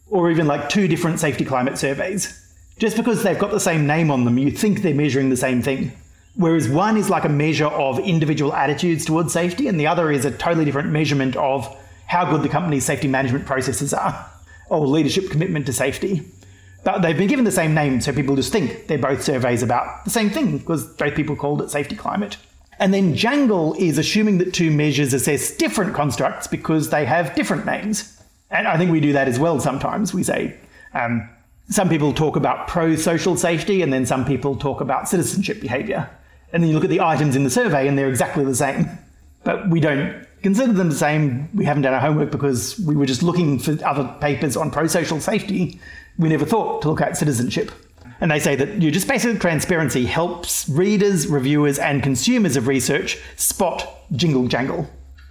[0.08, 2.44] or even like two different safety climate surveys.
[2.78, 5.62] Just because they've got the same name on them, you think they're measuring the same
[5.62, 5.92] thing.
[6.36, 10.24] Whereas one is like a measure of individual attitudes towards safety, and the other is
[10.24, 11.76] a totally different measurement of
[12.06, 14.30] how good the company's safety management processes are,
[14.70, 16.22] or leadership commitment to safety.
[16.84, 20.04] But they've been given the same name, so people just think they're both surveys about
[20.04, 22.36] the same thing because both people called it safety climate.
[22.78, 27.66] And then Jangle is assuming that two measures assess different constructs because they have different
[27.66, 28.20] names.
[28.50, 30.14] And I think we do that as well sometimes.
[30.14, 30.56] We say,
[30.94, 31.28] um,
[31.70, 36.08] some people talk about pro social safety, and then some people talk about citizenship behavior.
[36.52, 38.88] And then you look at the items in the survey, and they're exactly the same.
[39.44, 41.48] But we don't consider them the same.
[41.54, 44.86] We haven't done our homework because we were just looking for other papers on pro
[44.86, 45.78] social safety.
[46.18, 47.70] We never thought to look at citizenship.
[48.20, 53.18] And they say that you just basic transparency helps readers, reviewers, and consumers of research
[53.36, 54.88] spot jingle jangle.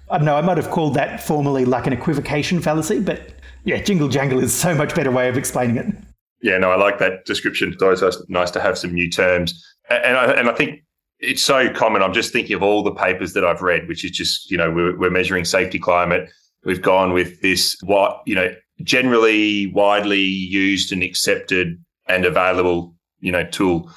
[0.10, 3.34] I don't know, I might have called that formally like an equivocation fallacy, but
[3.65, 5.93] yeah, jingle jangle is so much better way of explaining it.
[6.41, 7.73] Yeah, no, I like that description.
[7.73, 9.65] It's always nice to have some new terms.
[9.89, 10.82] And I, and I think
[11.19, 12.02] it's so common.
[12.02, 14.71] I'm just thinking of all the papers that I've read, which is just, you know,
[14.71, 16.30] we're, we're measuring safety climate.
[16.63, 23.32] We've gone with this, what, you know, generally widely used and accepted and available, you
[23.32, 23.91] know, tool,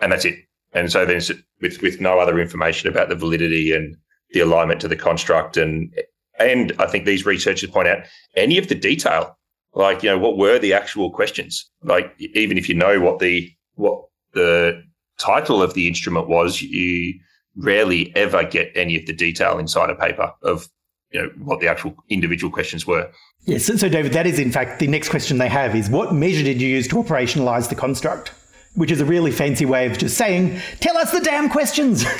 [0.00, 0.38] and that's it.
[0.72, 1.20] And so then
[1.60, 3.96] with with no other information about the validity and
[4.30, 5.92] the alignment to the construct, and
[6.38, 8.04] and I think these researchers point out
[8.36, 9.36] any of the detail
[9.74, 13.50] like you know what were the actual questions like even if you know what the
[13.74, 14.82] what the
[15.18, 17.18] title of the instrument was you
[17.56, 20.68] rarely ever get any of the detail inside a paper of
[21.12, 23.10] you know what the actual individual questions were
[23.44, 26.42] yes so, david that is in fact the next question they have is what measure
[26.42, 28.32] did you use to operationalize the construct
[28.74, 32.04] which is a really fancy way of just saying tell us the damn questions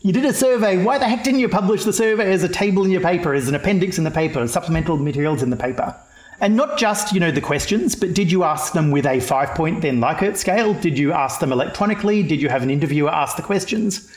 [0.00, 0.82] You did a survey.
[0.82, 3.48] Why the heck didn't you publish the survey as a table in your paper, as
[3.48, 5.96] an appendix in the paper, supplemental materials in the paper?
[6.40, 9.56] And not just, you know, the questions, but did you ask them with a five
[9.56, 10.72] point then Likert scale?
[10.72, 12.22] Did you ask them electronically?
[12.22, 14.08] Did you have an interviewer ask the questions?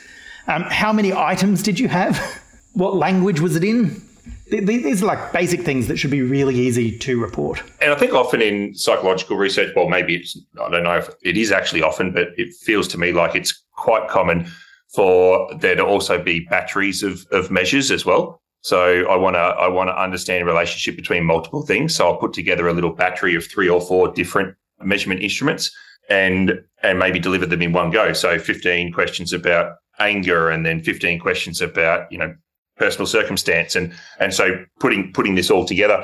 [0.47, 2.19] Um, how many items did you have?
[2.73, 4.03] what language was it in?
[4.51, 7.63] These are like basic things that should be really easy to report.
[7.79, 11.37] And I think often in psychological research, well, maybe it's, I don't know if it
[11.37, 14.47] is actually often, but it feels to me like it's quite common
[14.93, 18.41] for there to also be batteries of, of measures as well.
[18.61, 21.95] So I want to I want to understand a relationship between multiple things.
[21.95, 25.71] So I'll put together a little battery of three or four different measurement instruments
[26.09, 28.13] and and maybe deliver them in one go.
[28.13, 32.33] So 15 questions about anger and then 15 questions about, you know,
[32.81, 34.45] personal circumstance and and so
[34.79, 36.03] putting putting this all together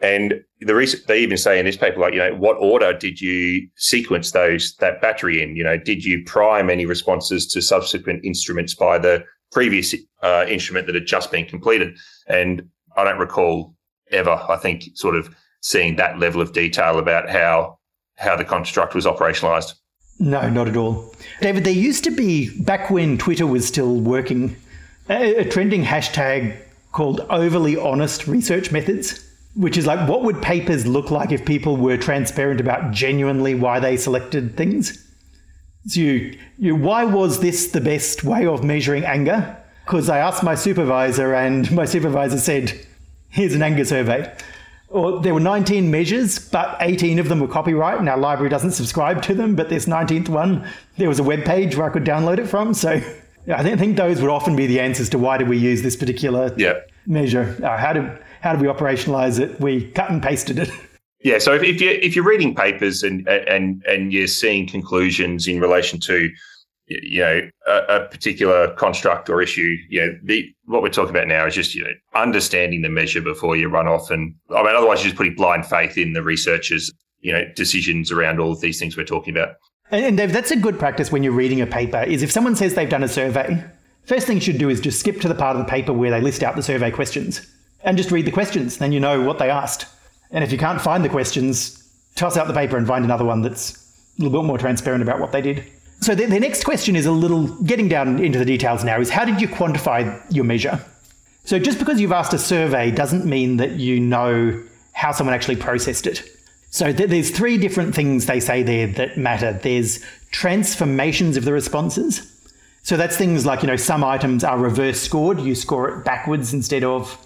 [0.00, 3.20] and the reason they even say in this paper, like, you know, what order did
[3.20, 5.56] you sequence those that battery in?
[5.56, 10.86] You know, did you prime any responses to subsequent instruments by the previous uh, instrument
[10.86, 11.96] that had just been completed?
[12.28, 13.74] And I don't recall
[14.12, 17.78] ever, I think, sort of seeing that level of detail about how
[18.16, 19.74] how the construct was operationalized.
[20.20, 21.14] No, not at all.
[21.40, 24.56] David, there used to be back when Twitter was still working,
[25.08, 26.56] a, trending hashtag
[26.92, 29.24] called overly honest research methods
[29.58, 33.80] which is like what would papers look like if people were transparent about genuinely why
[33.80, 35.04] they selected things?
[35.86, 39.56] So you, you why was this the best way of measuring anger?
[39.84, 42.72] Because i asked my supervisor and my supervisor said
[43.30, 44.32] here's an anger survey.
[44.90, 47.98] Or there were 19 measures but 18 of them were copyright.
[47.98, 50.68] And our library doesn't subscribe to them but this 19th one
[50.98, 53.00] there was a web page where i could download it from so
[53.56, 56.52] i think those would often be the answers to why did we use this particular
[56.56, 56.74] yeah.
[57.06, 59.60] measure uh, how do how do we operationalize it?
[59.60, 60.70] We cut and pasted it.
[61.20, 61.38] Yeah.
[61.38, 65.60] So if, if you if you're reading papers and and and you're seeing conclusions in
[65.60, 66.30] relation to
[66.86, 71.26] you know a, a, particular construct or issue, you know the, what we're talking about
[71.26, 74.76] now is just you know understanding the measure before you run off, and I mean
[74.76, 78.60] otherwise you're just putting blind faith in the researchers, you know, decisions around all of
[78.60, 79.56] these things we're talking about.
[79.90, 82.02] And, Dave, that's a good practice when you're reading a paper.
[82.02, 83.64] Is if someone says they've done a survey,
[84.04, 86.10] first thing you should do is just skip to the part of the paper where
[86.10, 87.46] they list out the survey questions
[87.82, 88.78] and just read the questions.
[88.78, 89.86] Then you know what they asked.
[90.30, 93.42] And if you can't find the questions, toss out the paper and find another one
[93.42, 93.76] that's
[94.18, 95.64] a little bit more transparent about what they did.
[96.00, 99.10] So the, the next question is a little getting down into the details now is
[99.10, 100.80] how did you quantify your measure?
[101.44, 105.56] So just because you've asked a survey doesn't mean that you know how someone actually
[105.56, 106.28] processed it.
[106.70, 109.52] So th- there's three different things they say there that matter.
[109.52, 112.34] There's transformations of the responses.
[112.82, 115.40] So that's things like, you know, some items are reverse scored.
[115.40, 117.18] You score it backwards instead of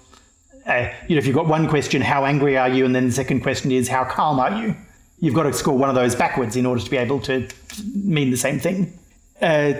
[0.66, 2.84] uh, you know, if you've got one question, how angry are you?
[2.84, 4.76] And then the second question is, how calm are you?
[5.18, 7.48] You've got to score one of those backwards in order to be able to
[7.94, 8.96] mean the same thing.
[9.40, 9.74] Uh,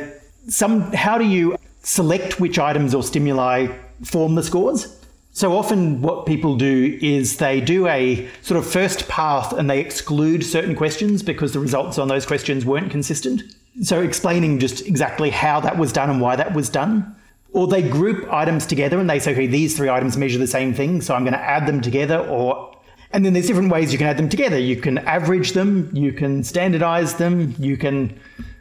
[0.49, 3.69] some, how do you select which items or stimuli
[4.05, 4.99] form the scores?
[5.35, 9.81] So often, what people do is they do a sort of first path and they
[9.81, 13.43] exclude certain questions because the results on those questions weren't consistent.
[13.83, 17.17] So, explaining just exactly how that was done and why that was done
[17.53, 20.73] or they group items together and they say, okay, these three items measure the same
[20.73, 22.19] thing, so I'm going to add them together.
[22.19, 22.75] Or
[23.13, 24.59] and then there's different ways you can add them together.
[24.59, 28.19] You can average them, you can standardize them, you can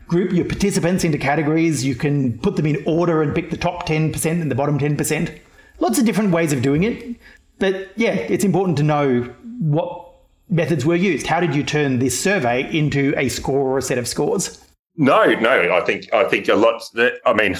[0.07, 3.87] group your participants into categories, you can put them in order and pick the top
[3.87, 5.39] 10% and the bottom 10%.
[5.81, 7.17] Lots of different ways of doing it.
[7.57, 9.23] But yeah, it's important to know
[9.59, 10.13] what
[10.47, 11.25] methods were used.
[11.25, 14.63] How did you turn this survey into a score or a set of scores?
[14.95, 16.83] No, no, I think I think a lot.
[17.25, 17.57] I mean,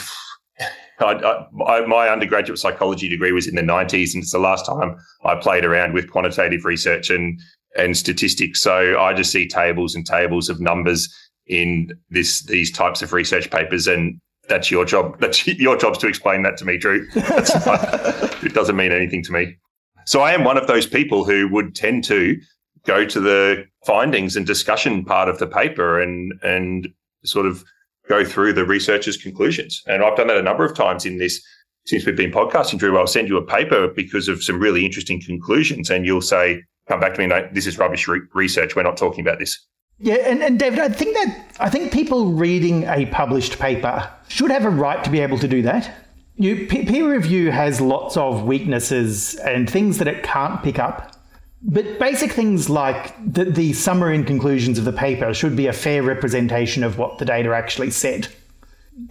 [1.00, 4.98] I, I, my undergraduate psychology degree was in the 90s, and it's the last time
[5.26, 7.40] I played around with quantitative research and
[7.76, 8.62] and statistics.
[8.62, 11.12] So I just see tables and tables of numbers
[11.48, 14.22] in this these types of research papers, and
[14.52, 15.18] that's your job.
[15.20, 17.08] That's your job's to explain that to me, Drew.
[17.16, 19.58] Not, it doesn't mean anything to me.
[20.06, 22.40] So I am one of those people who would tend to
[22.86, 26.90] go to the findings and discussion part of the paper and and
[27.24, 27.64] sort of
[28.10, 29.82] go through the researcher's conclusions.
[29.88, 31.42] And I've done that a number of times in this
[31.86, 32.98] since we've been podcasting, Drew.
[32.98, 37.00] I'll send you a paper because of some really interesting conclusions, and you'll say, "Come
[37.00, 38.76] back to me, no, this is rubbish re- research.
[38.76, 39.66] We're not talking about this."
[40.04, 44.50] Yeah, and, and David, I think that I think people reading a published paper should
[44.50, 45.92] have a right to be able to do that.
[46.38, 51.16] You, peer review has lots of weaknesses and things that it can't pick up.
[51.62, 55.74] But basic things like the, the summary and conclusions of the paper should be a
[55.74, 58.28] fair representation of what the data actually said.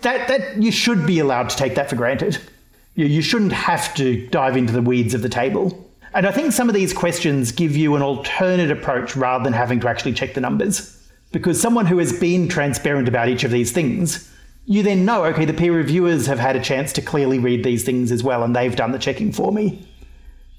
[0.03, 2.38] That, that you should be allowed to take that for granted.
[2.97, 5.89] You, you shouldn't have to dive into the weeds of the table.
[6.12, 9.80] And I think some of these questions give you an alternate approach rather than having
[9.80, 10.96] to actually check the numbers.
[11.32, 14.28] Because someone who has been transparent about each of these things,
[14.64, 17.84] you then know, okay, the peer reviewers have had a chance to clearly read these
[17.84, 19.86] things as well, and they've done the checking for me.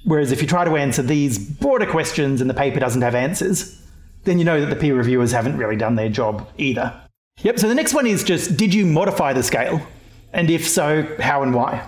[0.05, 3.81] Whereas if you try to answer these broader questions and the paper doesn't have answers,
[4.23, 6.93] then you know that the peer reviewers haven't really done their job either.
[7.41, 9.81] Yep, so the next one is just did you modify the scale?
[10.33, 11.87] And if so, how and why?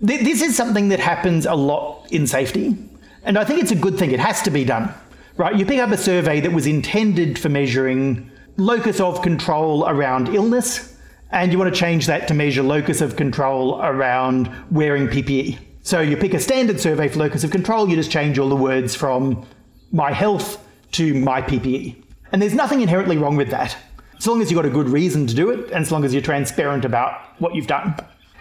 [0.00, 2.76] This is something that happens a lot in safety,
[3.22, 4.10] and I think it's a good thing.
[4.10, 4.92] It has to be done,
[5.36, 5.56] right?
[5.56, 10.96] You pick up a survey that was intended for measuring locus of control around illness,
[11.30, 15.58] and you want to change that to measure locus of control around wearing PPE.
[15.82, 18.56] So you pick a standard survey for locus of control, you just change all the
[18.56, 19.46] words from
[19.92, 22.02] my health to my PPE.
[22.32, 23.76] And there's nothing inherently wrong with that,
[24.18, 26.12] as long as you've got a good reason to do it, and as long as
[26.12, 27.94] you're transparent about what you've done.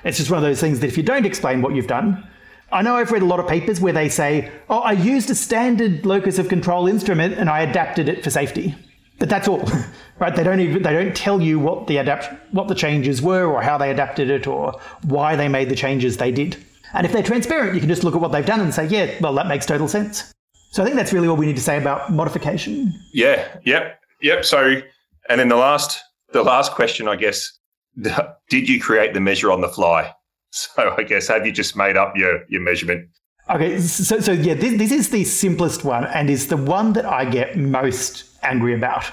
[0.03, 2.27] It's just one of those things that if you don't explain what you've done,
[2.71, 5.35] I know I've read a lot of papers where they say, oh, I used a
[5.35, 8.75] standard locus of control instrument and I adapted it for safety.
[9.19, 9.63] But that's all,
[10.19, 10.35] right?
[10.35, 13.61] They don't even they don't tell you what the adapt what the changes were or
[13.61, 16.57] how they adapted it or why they made the changes they did.
[16.93, 19.15] And if they're transparent, you can just look at what they've done and say, yeah,
[19.21, 20.33] well, that makes total sense.
[20.71, 22.93] So I think that's really all we need to say about modification.
[23.13, 24.43] Yeah, yep, yep.
[24.43, 24.81] So,
[25.29, 27.51] and then the last, the last question, I guess,
[27.97, 30.13] did you create the measure on the fly?
[30.55, 33.09] So I guess have you just made up your your measurement?
[33.49, 37.07] Okay, so so yeah, this, this is the simplest one and is the one that
[37.07, 39.05] I get most angry about.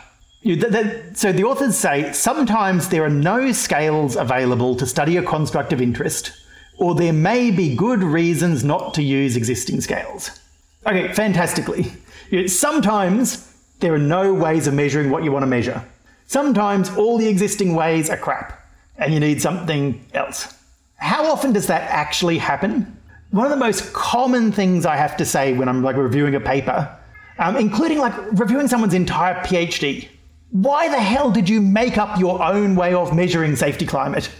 [0.42, 5.16] You, the, the, so the authors say sometimes there are no scales available to study
[5.16, 6.32] a construct of interest
[6.78, 10.40] or there may be good reasons not to use existing scales.
[10.86, 11.90] Okay, fantastically.
[12.48, 13.50] Sometimes
[13.80, 15.82] there are no ways of measuring what you want to measure.
[16.26, 18.59] Sometimes all the existing ways are crap
[19.01, 20.55] and you need something else.
[20.96, 22.96] How often does that actually happen?
[23.30, 26.40] One of the most common things I have to say when I'm like reviewing a
[26.40, 26.94] paper,
[27.38, 30.09] um, including like reviewing someone's entire PhD.
[30.51, 34.30] Why the hell did you make up your own way of measuring safety climate?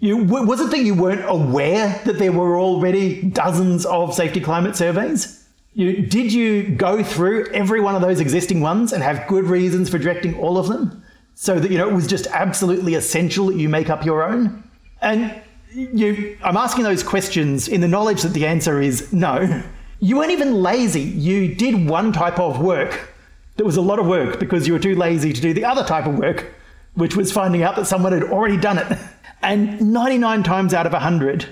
[0.00, 4.76] You, was it that you weren't aware that there were already dozens of safety climate
[4.76, 5.44] surveys?
[5.74, 9.90] You, did you go through every one of those existing ones and have good reasons
[9.90, 11.02] for directing all of them?
[11.40, 14.68] So that you know it was just absolutely essential that you make up your own?
[15.00, 15.40] And
[15.72, 19.62] you, I'm asking those questions in the knowledge that the answer is no.
[20.00, 21.00] You weren't even lazy.
[21.00, 23.14] You did one type of work
[23.56, 25.84] that was a lot of work because you were too lazy to do the other
[25.84, 26.52] type of work,
[26.94, 28.98] which was finding out that someone had already done it.
[29.40, 31.46] And 99 times out of 100,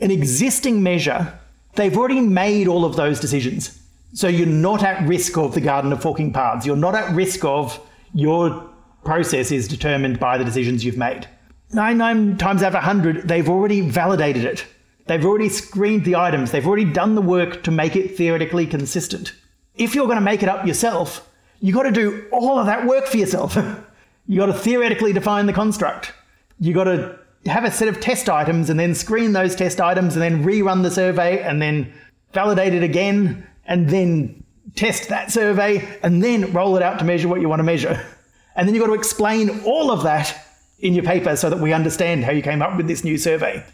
[0.00, 1.32] an existing measure,
[1.76, 3.80] they've already made all of those decisions.
[4.14, 6.66] So you're not at risk of the Garden of Forking Paths.
[6.66, 7.80] You're not at risk of
[8.12, 8.67] your
[9.04, 11.26] process is determined by the decisions you've made.
[11.72, 14.66] 99 times out of 100, they've already validated it.
[15.06, 16.50] They've already screened the items.
[16.50, 19.32] They've already done the work to make it theoretically consistent.
[19.74, 21.28] If you're going to make it up yourself,
[21.60, 23.56] you've got to do all of that work for yourself.
[24.26, 26.12] you've got to theoretically define the construct.
[26.60, 30.14] You've got to have a set of test items and then screen those test items
[30.14, 31.92] and then rerun the survey and then
[32.32, 34.44] validate it again and then
[34.74, 38.04] test that survey and then roll it out to measure what you want to measure.
[38.58, 40.36] And then you've got to explain all of that
[40.80, 43.64] in your paper so that we understand how you came up with this new survey.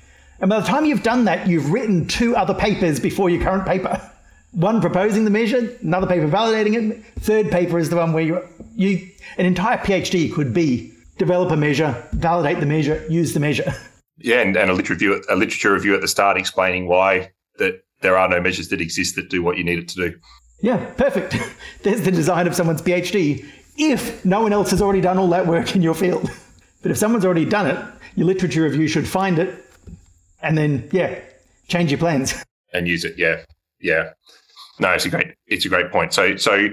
[0.40, 3.66] And by the time you've done that, you've written two other papers before your current
[3.66, 3.98] paper.
[4.52, 7.02] One proposing the measure, another paper validating it.
[7.20, 8.42] Third paper is the one where you,
[8.76, 9.08] you
[9.38, 13.72] an entire PhD could be develop a measure, validate the measure, use the measure.
[14.18, 17.84] Yeah, and, and a literature review, a literature review at the start explaining why that
[18.02, 20.18] there are no measures that exist that do what you need it to do.
[20.60, 21.36] Yeah, perfect.
[21.82, 23.44] There's the design of someone's PhD.
[23.76, 26.30] If no one else has already done all that work in your field,
[26.82, 27.78] but if someone's already done it,
[28.16, 29.64] your literature review should find it,
[30.42, 31.18] and then yeah,
[31.68, 32.34] change your plans
[32.72, 33.18] and use it.
[33.18, 33.42] Yeah,
[33.80, 34.10] yeah.
[34.80, 36.12] No, it's a great, it's a great point.
[36.12, 36.68] So, so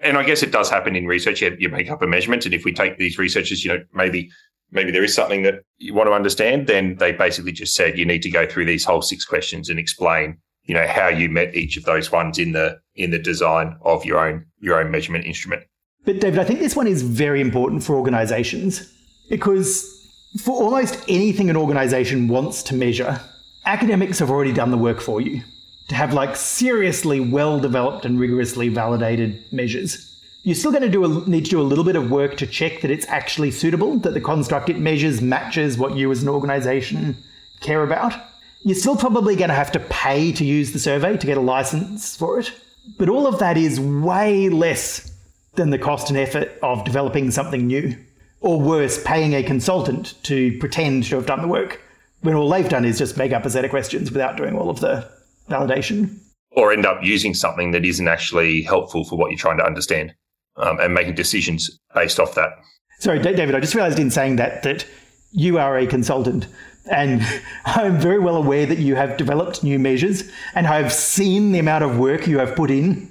[0.00, 1.42] and I guess it does happen in research.
[1.42, 4.30] You, you make up a measurement, and if we take these researchers, you know, maybe
[4.72, 8.06] maybe there is something that you want to understand, then they basically just said you
[8.06, 11.54] need to go through these whole six questions and explain, you know, how you met
[11.54, 15.24] each of those ones in the in the design of your own your own measurement
[15.24, 15.62] instrument.
[16.04, 18.92] But David, I think this one is very important for organizations
[19.28, 23.20] because for almost anything an organization wants to measure,
[23.64, 25.42] academics have already done the work for you
[25.88, 30.06] to have like seriously well developed and rigorously validated measures.
[30.44, 32.46] You're still going to do a, need to do a little bit of work to
[32.46, 36.28] check that it's actually suitable, that the construct it measures matches what you as an
[36.28, 37.16] organization
[37.58, 38.14] care about.
[38.62, 41.40] You're still probably going to have to pay to use the survey to get a
[41.40, 42.52] license for it.
[42.96, 45.09] But all of that is way less
[45.54, 47.96] than the cost and effort of developing something new.
[48.40, 51.80] Or worse, paying a consultant to pretend to have done the work
[52.22, 54.70] when all they've done is just make up a set of questions without doing all
[54.70, 55.10] of the
[55.48, 56.18] validation.
[56.52, 60.14] Or end up using something that isn't actually helpful for what you're trying to understand
[60.56, 62.50] um, and making decisions based off that.
[62.98, 64.86] Sorry, David, I just realized in saying that that
[65.32, 66.46] you are a consultant.
[66.90, 67.22] And
[67.64, 71.84] I'm very well aware that you have developed new measures, and I've seen the amount
[71.84, 73.10] of work you have put in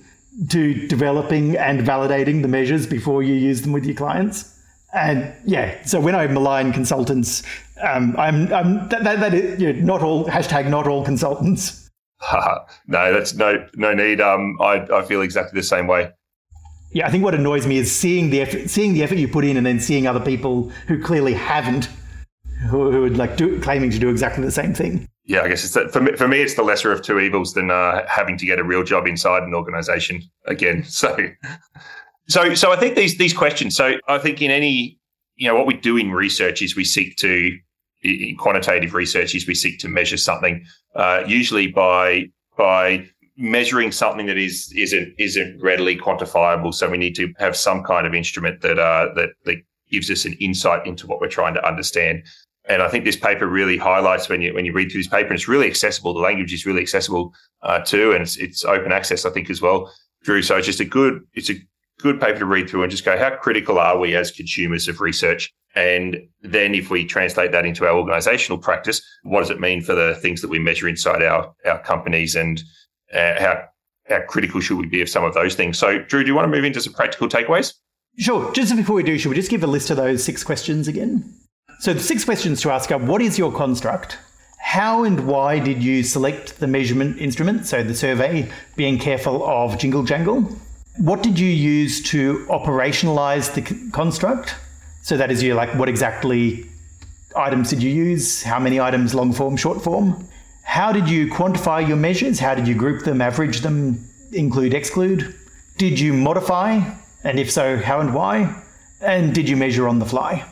[0.50, 4.56] to developing and validating the measures before you use them with your clients.
[4.94, 7.44] And yeah, so when I malign consultants,
[7.82, 11.90] um, I'm, I'm that, that, that is, you know, not all hashtag not all consultants.
[12.88, 14.20] no, that's no no need.
[14.20, 16.12] Um, I I feel exactly the same way.
[16.92, 19.46] Yeah, I think what annoys me is seeing the effort, seeing the effort you put
[19.46, 21.88] in, and then seeing other people who clearly haven't,
[22.70, 25.08] who, who are like do, claiming to do exactly the same thing.
[25.30, 26.16] Yeah, I guess it's for me.
[26.16, 28.84] For me, it's the lesser of two evils than uh, having to get a real
[28.84, 30.84] job inside an organisation again.
[30.90, 31.16] So,
[32.28, 33.76] so, so I think these these questions.
[33.76, 34.98] So, I think in any,
[35.36, 37.56] you know, what we do in research is we seek to,
[38.02, 40.66] in quantitative research, is we seek to measure something,
[40.96, 42.26] uh, usually by
[42.58, 43.06] by
[43.38, 46.74] measuring something that is isn't isn't readily quantifiable.
[46.74, 49.58] So we need to have some kind of instrument that uh, that that
[49.92, 52.24] gives us an insight into what we're trying to understand.
[52.70, 55.34] And I think this paper really highlights when you when you read through this paper,
[55.34, 56.14] it's really accessible.
[56.14, 59.60] The language is really accessible uh, too, and it's it's open access, I think, as
[59.60, 59.92] well,
[60.24, 60.44] Drew.
[60.44, 61.56] So it's just a good it's a
[62.00, 65.02] good paper to read through and just go, how critical are we as consumers of
[65.02, 65.52] research?
[65.76, 69.94] And then if we translate that into our organizational practice, what does it mean for
[69.96, 72.62] the things that we measure inside our our companies and
[73.14, 73.64] uh, how
[74.08, 75.80] how critical should we be of some of those things?
[75.80, 77.74] So, Drew, do you want to move into some practical takeaways?
[78.20, 78.52] Sure.
[78.54, 81.34] Just before we do, should we just give a list of those six questions again?
[81.82, 84.18] So, the six questions to ask are what is your construct?
[84.58, 89.78] How and why did you select the measurement instrument, so the survey, being careful of
[89.78, 90.42] jingle jangle?
[90.98, 93.62] What did you use to operationalize the
[93.92, 94.56] construct?
[95.04, 96.66] So, that is, you like, what exactly
[97.34, 98.44] items did you use?
[98.44, 100.28] How many items, long form, short form?
[100.64, 102.40] How did you quantify your measures?
[102.40, 105.34] How did you group them, average them, include, exclude?
[105.78, 106.82] Did you modify?
[107.24, 108.64] And if so, how and why?
[109.00, 110.46] And did you measure on the fly?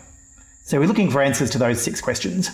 [0.68, 2.50] So we're looking for answers to those six questions.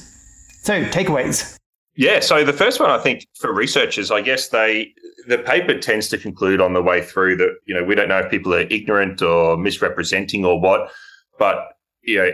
[0.61, 1.57] So, takeaways.
[1.95, 4.93] Yeah, so the first one I think for researchers, I guess they
[5.25, 8.19] the paper tends to conclude on the way through that, you know, we don't know
[8.19, 10.91] if people are ignorant or misrepresenting or what,
[11.39, 11.69] but
[12.03, 12.29] you know,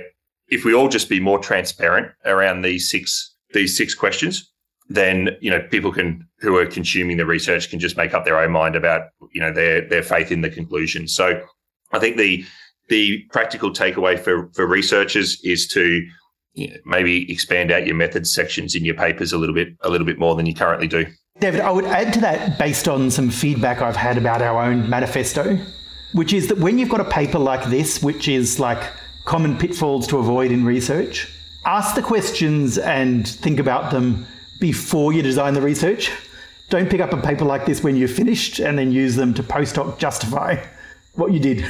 [0.49, 4.51] if we all just be more transparent around these six these six questions,
[4.89, 8.37] then you know people can who are consuming the research can just make up their
[8.37, 11.07] own mind about you know their their faith in the conclusion.
[11.07, 11.41] So
[11.93, 12.45] I think the
[12.89, 16.05] the practical takeaway for for researchers is to
[16.85, 20.19] maybe expand out your methods sections in your papers a little bit a little bit
[20.19, 21.05] more than you currently do.
[21.39, 24.89] David, I would add to that based on some feedback I've had about our own
[24.89, 25.57] manifesto,
[26.13, 28.91] which is that when you've got a paper like this, which is like
[29.25, 31.31] common pitfalls to avoid in research,
[31.65, 34.25] ask the questions and think about them
[34.59, 36.11] before you design the research.
[36.69, 39.43] Don't pick up a paper like this when you're finished and then use them to
[39.43, 40.57] post hoc justify
[41.15, 41.65] what you did.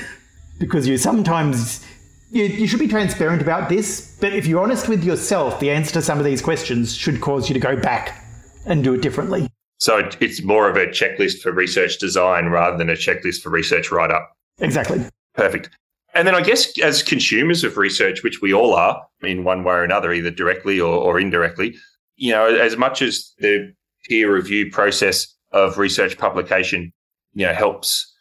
[0.59, 1.85] Because you sometimes
[2.31, 5.93] you, you should be transparent about this, but if you're honest with yourself, the answer
[5.93, 8.23] to some of these questions should cause you to go back
[8.65, 9.49] and do it differently.
[9.77, 13.91] So it's more of a checklist for research design rather than a checklist for research
[13.91, 14.35] write up.
[14.59, 15.03] Exactly.
[15.33, 15.69] Perfect.
[16.13, 19.75] And then I guess as consumers of research, which we all are in one way
[19.75, 21.77] or another, either directly or, or indirectly,
[22.17, 23.73] you know, as much as the
[24.05, 26.91] peer review process of research publication,
[27.33, 28.13] you know, helps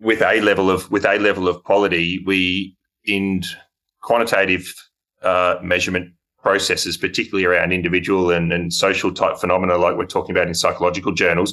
[0.00, 3.42] with a level of with a level of quality, we in
[4.02, 4.72] quantitative
[5.22, 10.48] uh, measurement processes, particularly around individual and, and social type phenomena, like we're talking about
[10.48, 11.52] in psychological journals,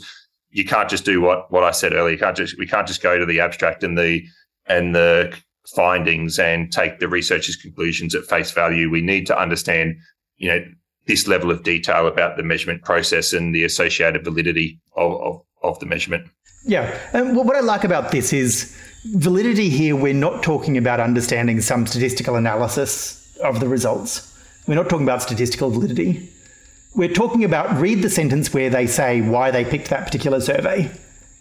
[0.49, 2.13] you can't just do what what I said earlier.
[2.13, 4.23] You can't just we can't just go to the abstract and the
[4.65, 5.33] and the
[5.75, 8.89] findings and take the researcher's conclusions at face value.
[8.89, 9.97] We need to understand,
[10.37, 10.65] you know,
[11.07, 15.79] this level of detail about the measurement process and the associated validity of, of, of
[15.79, 16.29] the measurement.
[16.68, 16.99] Yeah.
[17.13, 21.61] Um, and what I like about this is validity here, we're not talking about understanding
[21.61, 24.34] some statistical analysis of the results.
[24.68, 26.30] We're not talking about statistical validity.
[26.93, 30.91] We're talking about read the sentence where they say why they picked that particular survey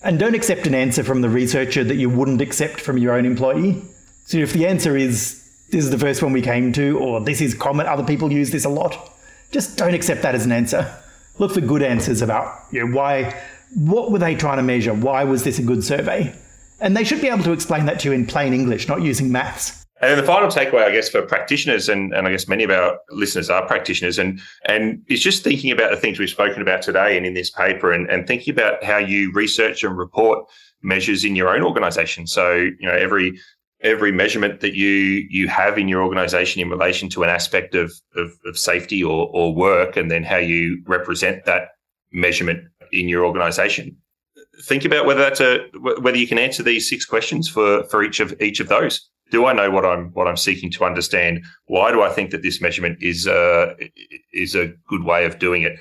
[0.03, 3.27] and don't accept an answer from the researcher that you wouldn't accept from your own
[3.27, 3.83] employee.
[4.27, 7.41] So if the answer is this is the first one we came to, or this
[7.41, 9.13] is common, other people use this a lot,
[9.51, 10.95] just don't accept that as an answer.
[11.39, 13.35] Look for good answers about you know, why,
[13.75, 14.95] what were they trying to measure?
[14.95, 16.35] Why was this a good survey?
[16.81, 19.33] And they should be able to explain that to you in plain English, not using
[19.33, 19.87] maths.
[20.01, 22.71] And then the final takeaway, I guess, for practitioners, and, and I guess many of
[22.71, 26.83] our listeners are practitioners, and and it's just thinking about the things we've spoken about
[26.83, 30.47] today and in this paper, and, and thinking about how you research and report
[30.83, 32.27] measures in your own organization.
[32.27, 33.41] So, you know, every
[33.81, 37.91] every measurement that you you have in your organization in relation to an aspect of,
[38.17, 41.69] of, of safety or, or work, and then how you represent that
[42.13, 43.97] measurement in your organization.
[44.65, 45.67] Think about whether that's a
[46.01, 49.47] whether you can answer these six questions for for each of each of those do
[49.47, 51.45] I know what I'm what I'm seeking to understand?
[51.67, 53.93] Why do I think that this measurement is uh, a
[54.33, 55.79] is a good way of doing it?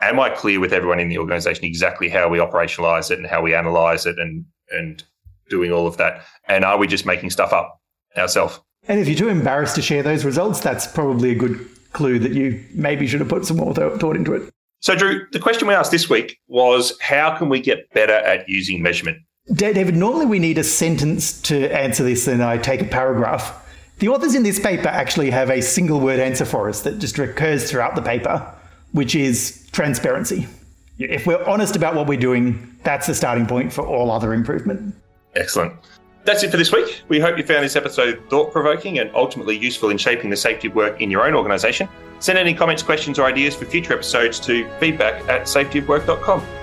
[0.00, 3.40] Am I clear with everyone in the organization exactly how we operationalize it and how
[3.40, 5.02] we analyze it and and
[5.48, 6.22] doing all of that?
[6.48, 7.80] And are we just making stuff up
[8.16, 8.60] ourselves?
[8.88, 12.32] And if you're too embarrassed to share those results, that's probably a good clue that
[12.32, 14.52] you maybe should have put some more thought into it.
[14.82, 18.48] So, Drew, the question we asked this week was how can we get better at
[18.48, 19.18] using measurement?
[19.52, 23.64] David, normally we need a sentence to answer this, and I take a paragraph.
[24.00, 27.16] The authors in this paper actually have a single word answer for us that just
[27.16, 28.44] recurs throughout the paper,
[28.90, 30.48] which is transparency.
[30.98, 34.96] If we're honest about what we're doing, that's the starting point for all other improvement.
[35.36, 35.74] Excellent.
[36.24, 37.02] That's it for this week.
[37.08, 40.68] We hope you found this episode thought provoking and ultimately useful in shaping the safety
[40.68, 41.88] of work in your own organisation.
[42.20, 46.61] Send any comments, questions, or ideas for future episodes to feedback at safetyofwork.com.